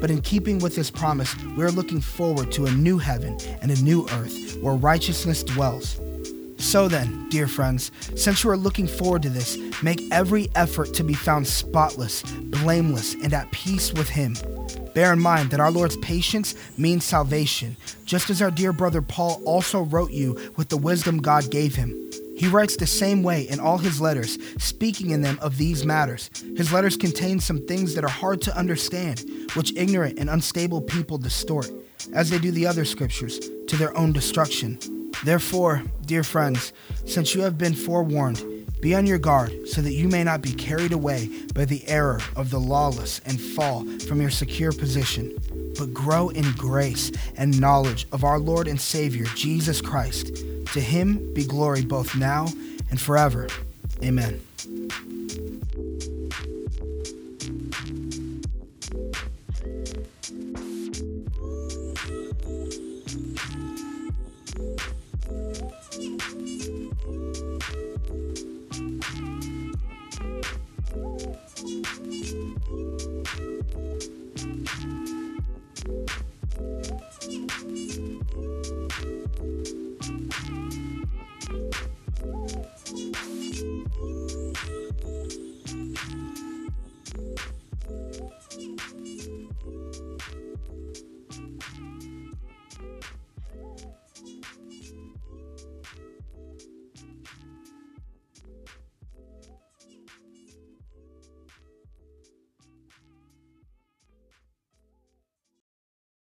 But 0.00 0.10
in 0.10 0.20
keeping 0.20 0.58
with 0.58 0.76
this 0.76 0.90
promise, 0.90 1.34
we 1.56 1.64
are 1.64 1.70
looking 1.70 2.00
forward 2.00 2.52
to 2.52 2.66
a 2.66 2.72
new 2.72 2.98
heaven 2.98 3.38
and 3.62 3.70
a 3.70 3.82
new 3.82 4.06
earth 4.12 4.58
where 4.60 4.74
righteousness 4.74 5.42
dwells. 5.42 6.00
So 6.58 6.88
then, 6.88 7.28
dear 7.30 7.48
friends, 7.48 7.90
since 8.16 8.44
you 8.44 8.50
are 8.50 8.56
looking 8.56 8.86
forward 8.86 9.22
to 9.22 9.30
this, 9.30 9.56
make 9.82 10.02
every 10.12 10.50
effort 10.54 10.92
to 10.94 11.02
be 11.02 11.14
found 11.14 11.46
spotless, 11.46 12.22
blameless, 12.22 13.14
and 13.14 13.32
at 13.32 13.50
peace 13.50 13.94
with 13.94 14.10
Him. 14.10 14.34
Bear 14.94 15.12
in 15.12 15.20
mind 15.20 15.50
that 15.50 15.60
our 15.60 15.70
Lord's 15.70 15.96
patience 15.98 16.54
means 16.76 17.04
salvation, 17.04 17.76
just 18.04 18.28
as 18.28 18.42
our 18.42 18.50
dear 18.50 18.72
brother 18.72 19.00
Paul 19.00 19.40
also 19.44 19.82
wrote 19.82 20.10
you 20.10 20.52
with 20.56 20.68
the 20.68 20.76
wisdom 20.76 21.18
God 21.18 21.50
gave 21.50 21.76
him. 21.76 22.09
He 22.40 22.48
writes 22.48 22.76
the 22.76 22.86
same 22.86 23.22
way 23.22 23.42
in 23.42 23.60
all 23.60 23.76
his 23.76 24.00
letters, 24.00 24.38
speaking 24.56 25.10
in 25.10 25.20
them 25.20 25.38
of 25.42 25.58
these 25.58 25.84
matters. 25.84 26.30
His 26.56 26.72
letters 26.72 26.96
contain 26.96 27.38
some 27.38 27.66
things 27.66 27.94
that 27.94 28.02
are 28.02 28.08
hard 28.08 28.40
to 28.40 28.56
understand, 28.56 29.26
which 29.52 29.76
ignorant 29.76 30.18
and 30.18 30.30
unstable 30.30 30.80
people 30.80 31.18
distort, 31.18 31.70
as 32.14 32.30
they 32.30 32.38
do 32.38 32.50
the 32.50 32.66
other 32.66 32.86
scriptures, 32.86 33.38
to 33.66 33.76
their 33.76 33.94
own 33.94 34.14
destruction. 34.14 34.78
Therefore, 35.22 35.82
dear 36.06 36.24
friends, 36.24 36.72
since 37.04 37.34
you 37.34 37.42
have 37.42 37.58
been 37.58 37.74
forewarned, 37.74 38.42
be 38.80 38.94
on 38.94 39.04
your 39.04 39.18
guard 39.18 39.68
so 39.68 39.82
that 39.82 39.92
you 39.92 40.08
may 40.08 40.24
not 40.24 40.40
be 40.40 40.54
carried 40.54 40.92
away 40.92 41.28
by 41.54 41.66
the 41.66 41.86
error 41.88 42.22
of 42.36 42.48
the 42.48 42.58
lawless 42.58 43.20
and 43.26 43.38
fall 43.38 43.84
from 44.08 44.18
your 44.18 44.30
secure 44.30 44.72
position, 44.72 45.36
but 45.78 45.92
grow 45.92 46.30
in 46.30 46.50
grace 46.52 47.12
and 47.36 47.60
knowledge 47.60 48.06
of 48.12 48.24
our 48.24 48.38
Lord 48.38 48.66
and 48.66 48.80
Savior, 48.80 49.26
Jesus 49.34 49.82
Christ. 49.82 50.42
To 50.74 50.80
him 50.80 51.32
be 51.34 51.44
glory 51.44 51.84
both 51.84 52.14
now 52.16 52.46
and 52.90 53.00
forever. 53.00 53.48
Amen. 54.02 54.40